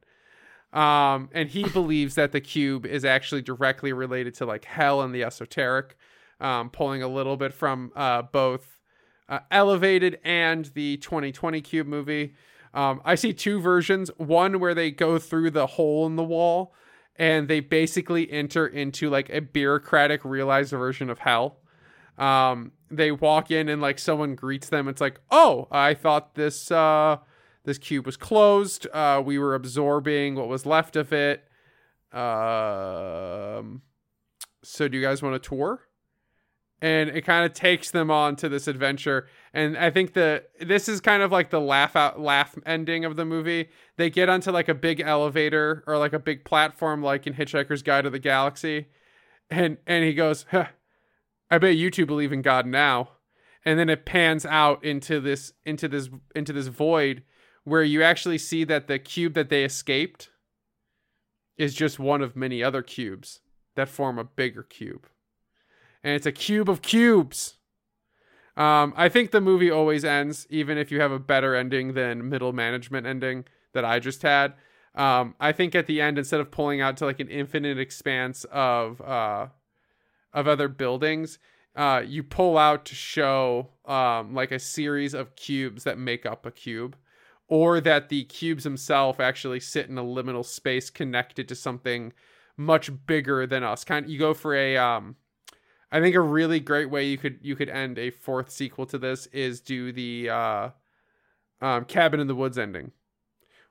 [0.72, 5.14] Um, and he believes that the cube is actually directly related to like hell and
[5.14, 5.96] the esoteric,
[6.40, 8.80] um, pulling a little bit from uh, both
[9.28, 12.34] uh, Elevated and the 2020 Cube movie.
[12.72, 16.74] Um, I see two versions one where they go through the hole in the wall
[17.18, 21.58] and they basically enter into like a bureaucratic realized version of hell.
[22.18, 24.88] Um, they walk in and like someone greets them.
[24.88, 27.18] It's like, oh, I thought this uh,
[27.64, 28.86] this cube was closed.
[28.92, 31.44] Uh, we were absorbing what was left of it.
[32.12, 33.82] Um,
[34.62, 35.82] so do you guys want a tour?
[36.82, 39.28] And it kind of takes them on to this adventure.
[39.54, 43.16] And I think the this is kind of like the laugh out laugh ending of
[43.16, 43.70] the movie.
[43.96, 47.82] They get onto like a big elevator or like a big platform like in Hitchhiker's
[47.82, 48.88] Guide to the Galaxy.
[49.50, 50.66] And and he goes, huh,
[51.50, 53.10] I bet you two believe in God now.
[53.64, 57.22] And then it pans out into this into this into this void
[57.64, 60.30] where you actually see that the cube that they escaped
[61.56, 63.40] is just one of many other cubes
[63.74, 65.08] that form a bigger cube.
[66.06, 67.56] And it's a cube of cubes.
[68.56, 72.28] Um, I think the movie always ends, even if you have a better ending than
[72.28, 73.44] middle management ending
[73.74, 74.54] that I just had.
[74.94, 78.44] Um, I think at the end, instead of pulling out to like an infinite expanse
[78.52, 79.48] of uh,
[80.32, 81.40] of other buildings,
[81.74, 86.46] uh, you pull out to show um, like a series of cubes that make up
[86.46, 86.94] a cube,
[87.48, 92.12] or that the cubes themselves actually sit in a liminal space connected to something
[92.56, 93.82] much bigger than us.
[93.82, 95.16] Kind of, you go for a um,
[95.90, 98.98] I think a really great way you could you could end a fourth sequel to
[98.98, 100.68] this is do the uh,
[101.60, 102.92] um, cabin in the woods ending,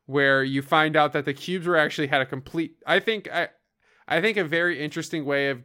[0.05, 2.77] where you find out that the cubes were actually had a complete.
[2.85, 3.49] I think I,
[4.07, 5.63] I think a very interesting way of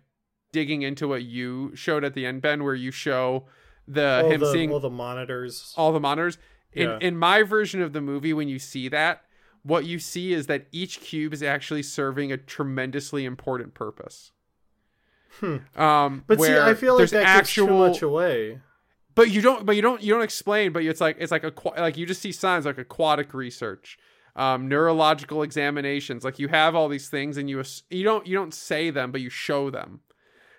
[0.53, 3.47] digging into what you showed at the end, Ben, where you show
[3.87, 5.73] the all him the, seeing all the monitors.
[5.77, 6.39] all the monitors.
[6.73, 6.99] In Yeah.
[7.01, 9.25] in my version of the movie, when you see that,
[9.63, 14.33] what you see is that each cube is actually serving a tremendously important purpose.
[15.39, 15.57] Hmm.
[15.81, 18.61] Um, But see, I feel like there's that actual, gives too much away.
[19.15, 20.73] but you don't, but you don't, you don't explain.
[20.73, 23.99] But it's like it's like a like you just see signs like aquatic research,
[24.37, 26.25] um, neurological examinations.
[26.25, 29.21] Like you have all these things, and you you don't you don't say them, but
[29.21, 30.01] you show them,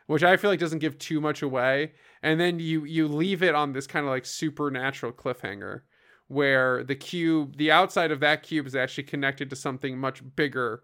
[0.08, 1.92] which I feel like doesn't give too much away.
[2.24, 5.82] And then you you leave it on this kind of like supernatural cliffhanger,
[6.28, 10.84] where the cube, the outside of that cube, is actually connected to something much bigger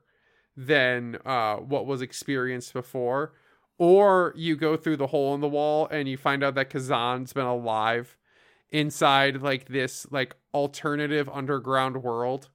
[0.55, 3.33] than uh, what was experienced before.
[3.77, 7.33] Or you go through the hole in the wall and you find out that Kazan's
[7.33, 8.17] been alive
[8.69, 12.49] inside like this like alternative underground world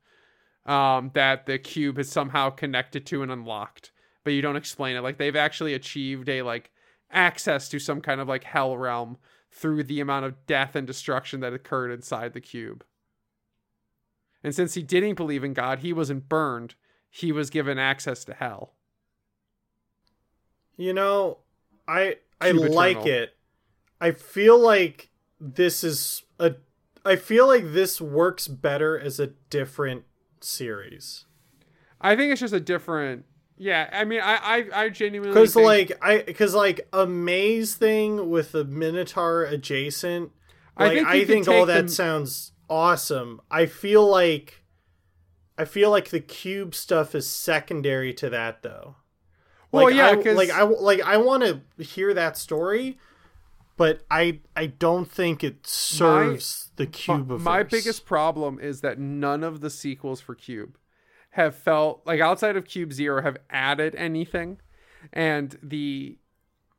[0.66, 3.93] um, that the cube is somehow connected to and unlocked.
[4.25, 5.03] But you don't explain it.
[5.03, 6.70] Like they've actually achieved a like
[7.11, 9.18] access to some kind of like hell realm
[9.51, 12.85] through the amount of death and destruction that occurred inside the cube.
[14.43, 16.75] And since he didn't believe in God, he wasn't burned.
[17.09, 18.75] He was given access to hell.
[20.83, 21.39] You know,
[21.87, 23.09] I I Cube like Eternal.
[23.22, 23.37] it.
[24.01, 25.11] I feel like
[25.41, 26.57] this is a
[27.05, 30.05] I feel like this works better as a different
[30.41, 31.26] series.
[32.01, 33.26] I think it's just a different.
[33.57, 34.37] Yeah, I mean, I
[34.74, 39.45] I, I genuinely Cuz think- like I cuz like a maze thing with a minotaur
[39.45, 40.33] adjacent
[40.76, 43.41] I think I think, all that them- sounds awesome.
[43.53, 44.64] I feel like
[45.57, 48.97] I feel like the cube stuff is secondary to that though.
[49.73, 52.99] Well, Like, yeah, I, 'cause- like I like I want to hear that story,
[53.77, 57.33] but I I don't think it serves the cube.
[57.33, 60.77] Of my biggest problem is that none of the sequels for Cube
[61.31, 64.59] have felt like outside of Cube Zero have added anything,
[65.12, 66.18] and the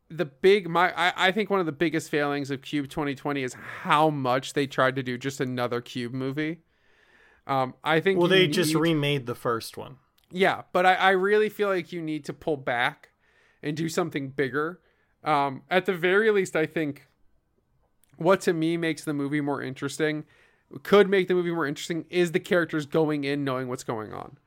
[0.10, 3.56] the big my I, I think one of the biggest failings of Cube 2020 is
[3.82, 6.60] how much they tried to do just another Cube movie.
[7.48, 9.98] Um, I think well, they just remade the first one.
[10.36, 13.10] Yeah, but I, I really feel like you need to pull back
[13.62, 14.80] and do something bigger.
[15.24, 17.08] Um, at the very least, I think
[18.18, 20.26] what to me makes the movie more interesting,
[20.82, 24.38] could make the movie more interesting, is the characters going in knowing what's going on.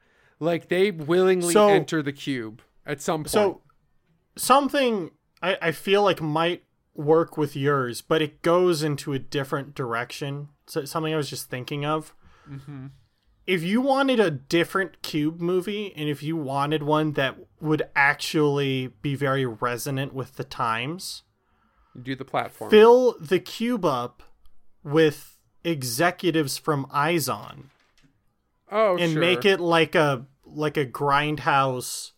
[0.41, 3.31] Like they willingly So- enter the cube at some point.
[3.31, 3.63] So
[4.37, 5.13] something
[5.43, 6.65] I, I feel like might
[6.95, 10.49] work with yours, but it goes into a different direction.
[10.67, 12.15] So something I was just thinking of.
[12.51, 12.91] Mhm.
[13.47, 18.89] If you wanted a different cube movie, and if you wanted one that would actually
[19.03, 21.23] be very resonant with the times,
[22.01, 22.71] do the platform.
[22.71, 24.23] fill the cube up
[24.83, 27.67] with executives from Izon
[28.71, 29.21] oh, and sure.
[29.21, 32.13] make it like a like a grindhouse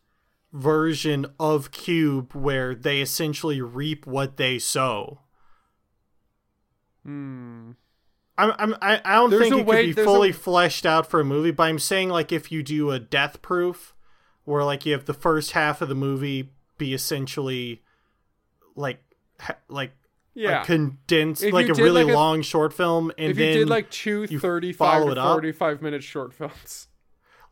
[0.52, 5.20] version of cube where they essentially reap what they sow
[7.08, 7.70] Hmm.
[8.38, 10.86] I'm, I'm i I don't There's think it way- could be there's a- fully fleshed
[10.86, 13.94] out for a movie but i'm saying like if you do a death proof
[14.44, 17.82] where like you have the first half of the movie be essentially
[18.76, 19.02] like
[19.40, 19.92] ha- like
[20.34, 20.62] Yeah.
[20.62, 23.58] a condensed If like a really like, a- long short film and if then you
[23.60, 25.34] did like two you 35 to it up.
[25.34, 26.86] 45 minute short films.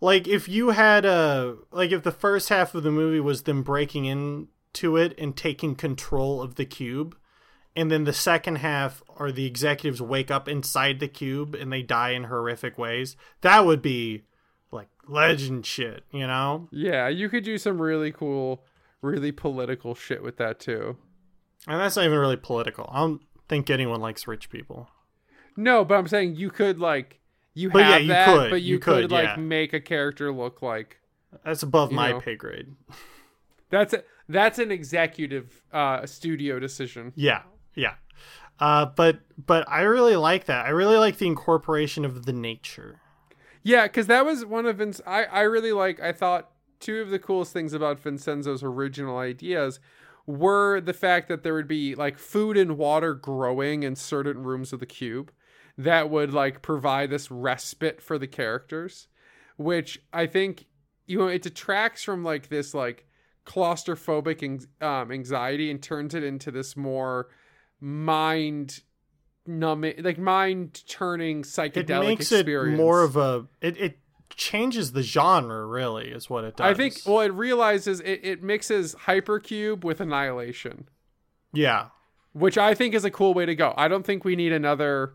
[0.01, 3.63] like if you had a like if the first half of the movie was them
[3.63, 7.17] breaking into it and taking control of the cube
[7.75, 11.83] and then the second half are the executives wake up inside the cube and they
[11.83, 13.17] die in horrific ways.
[13.41, 14.25] That would be
[14.71, 16.69] like legend shit, you know?
[16.71, 18.65] Yeah, you could do some really cool,
[19.03, 20.97] really political shit with that too.
[21.67, 22.89] And that's not even really political.
[22.93, 24.89] I don't think anyone likes rich people.
[25.57, 27.19] No, but I'm saying you could like
[27.55, 28.51] you But yeah, have you that, could.
[28.51, 29.37] but you, You could, could, like yeah.
[29.37, 30.99] make a character look like
[31.45, 32.21] That's above my know.
[32.21, 32.75] pay grade.
[33.71, 37.13] that's a, that's an executive uh studio decision.
[37.17, 37.43] Yeah,
[37.75, 37.95] yeah.
[38.59, 40.67] Uh, but but I really like that.
[40.67, 43.01] I really like the incorporation of the nature.
[43.63, 45.01] Yeah, because that was one of Vince.
[45.07, 46.01] I I really like.
[46.01, 46.51] I thought
[46.81, 49.81] two of the coolest things about Vincenzo's original ideas
[50.27, 54.73] were the fact that there would be like food and water growing in certain rooms
[54.73, 55.31] of the cube
[55.79, 59.09] that would like provide this respite for the characters,
[59.57, 60.67] which I think
[61.07, 63.07] you know it detracts from like this like
[63.47, 67.29] claustrophobic um, anxiety and turns it into this more
[67.81, 68.81] mind
[69.47, 73.47] numbing like mind turning It psychedelic makes experience it more of a.
[73.61, 73.99] It, it
[74.31, 75.65] changes the genre.
[75.67, 76.67] Really, is what it does.
[76.67, 80.89] I think well it realizes it, it mixes hypercube with annihilation,
[81.53, 81.89] yeah,
[82.33, 83.73] which I think is a cool way to go.
[83.77, 85.15] I don't think we need another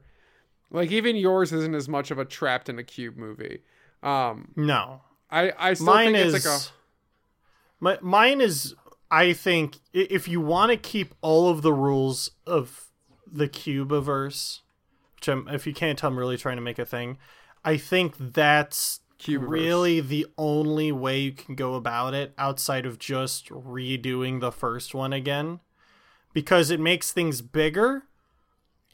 [0.72, 3.59] like even yours isn't as much of a trapped in a cube movie.
[4.01, 5.01] Um no.
[5.30, 6.34] I I still Mine think is.
[6.34, 6.64] it's like a
[7.84, 8.76] my, mine is.
[9.12, 12.88] I think if you want to keep all of the rules of
[13.30, 14.62] the Cubiverse,
[15.16, 17.18] which I'm, if you can't tell, I'm really trying to make a thing.
[17.64, 19.49] I think that's Cubiverse.
[19.49, 24.95] really the only way you can go about it outside of just redoing the first
[24.95, 25.59] one again
[26.34, 28.03] because it makes things bigger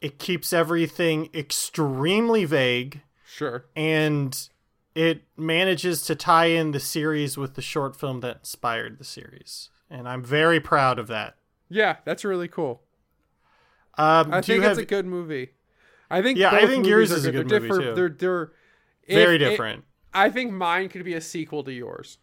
[0.00, 3.64] it keeps everything extremely vague sure.
[3.74, 4.48] and
[4.94, 9.70] it manages to tie in the series with the short film that inspired the series
[9.90, 11.36] and i'm very proud of that
[11.68, 12.82] Yeah, that's really cool.
[13.96, 15.50] um, I think have it's a good movie.
[16.10, 17.48] I think Yeah, I think yours is a good.
[17.48, 17.90] good They're movie, different.
[17.90, 17.94] too.
[17.94, 18.52] They're they're
[19.24, 19.84] very if it- different
[20.14, 22.18] I think mine could be a sequel to yours.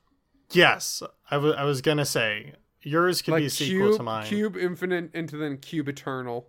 [0.52, 4.04] yes I wa- I was gonna say yours could like be a sequel Cube, to
[4.04, 6.48] mine Cube Infinite into then Cube Eternal.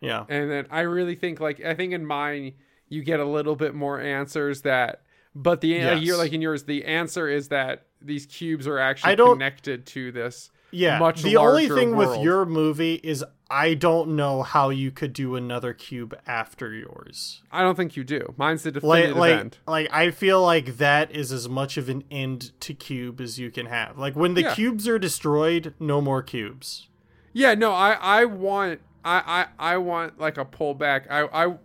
[0.00, 2.54] yeah And then I really think like I think in mine
[2.88, 5.02] you get a little bit more answers that
[5.34, 9.16] but the like, you're like in yours the answer is that these cubes are actually
[9.16, 10.50] connected to this.
[10.72, 11.00] Yeah.
[11.00, 15.34] much the only thing with your movie is I don't know how you could do
[15.34, 17.42] another cube after yours.
[17.50, 18.34] I don't think you do.
[18.36, 18.74] Mine's the Like
[19.04, 19.58] definitive like end.
[19.66, 23.50] like I feel like that is as much of an end to cube as you
[23.50, 23.98] can have.
[23.98, 24.54] Like when the Yeah.
[24.54, 26.88] cubes are destroyed, no more cubes.
[27.32, 31.10] Yeah, no, I I want I I I want like a pullback.
[31.10, 31.56] I I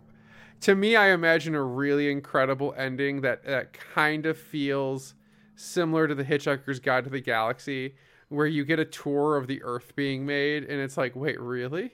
[0.62, 5.14] to me I imagine a really incredible ending that that kind of feels
[5.56, 7.96] similar to the Hitchhiker's Guide to the Galaxy
[8.28, 11.92] where you get a tour of the earth being made and it's like, "Wait, really?"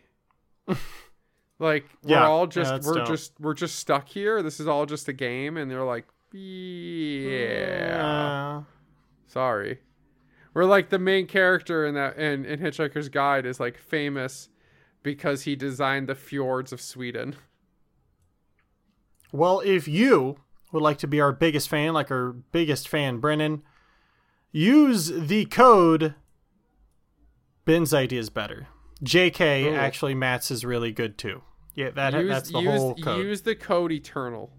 [1.59, 3.07] like we're all just that's we're dope.
[3.07, 4.43] just we're just stuck here.
[4.43, 8.63] This is all just a game and they're like, "Yeah." Uh,
[9.27, 9.81] Sorry.
[10.53, 14.51] Where like the main character in that in, in Hitchhiker's Guide is like famous
[15.03, 17.37] because he designed the fjords of Sweden.
[19.33, 20.37] well, if you
[20.73, 23.63] would like to be our biggest fan, like our biggest fan, Brennan,
[24.51, 26.15] use the code
[27.65, 28.69] Ben's idea is better.
[29.05, 29.75] JK Ooh.
[29.75, 31.43] actually Matt's is really good too.
[31.75, 33.25] Yeah, that use, that's the use, whole code.
[33.25, 34.53] use the code eternal.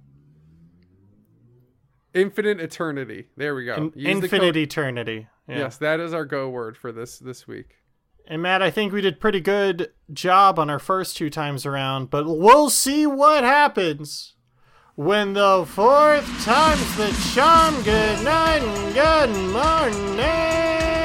[2.13, 3.27] Infinite eternity.
[3.37, 3.75] There we go.
[3.75, 5.27] In- Use the infinite eternity.
[5.47, 5.59] Yeah.
[5.59, 7.75] Yes, that is our go word for this this week.
[8.25, 12.09] And Matt, I think we did pretty good job on our first two times around,
[12.09, 14.32] but we'll see what happens
[14.95, 17.81] when the fourth time's the charm.
[17.83, 21.02] Good night and good morning.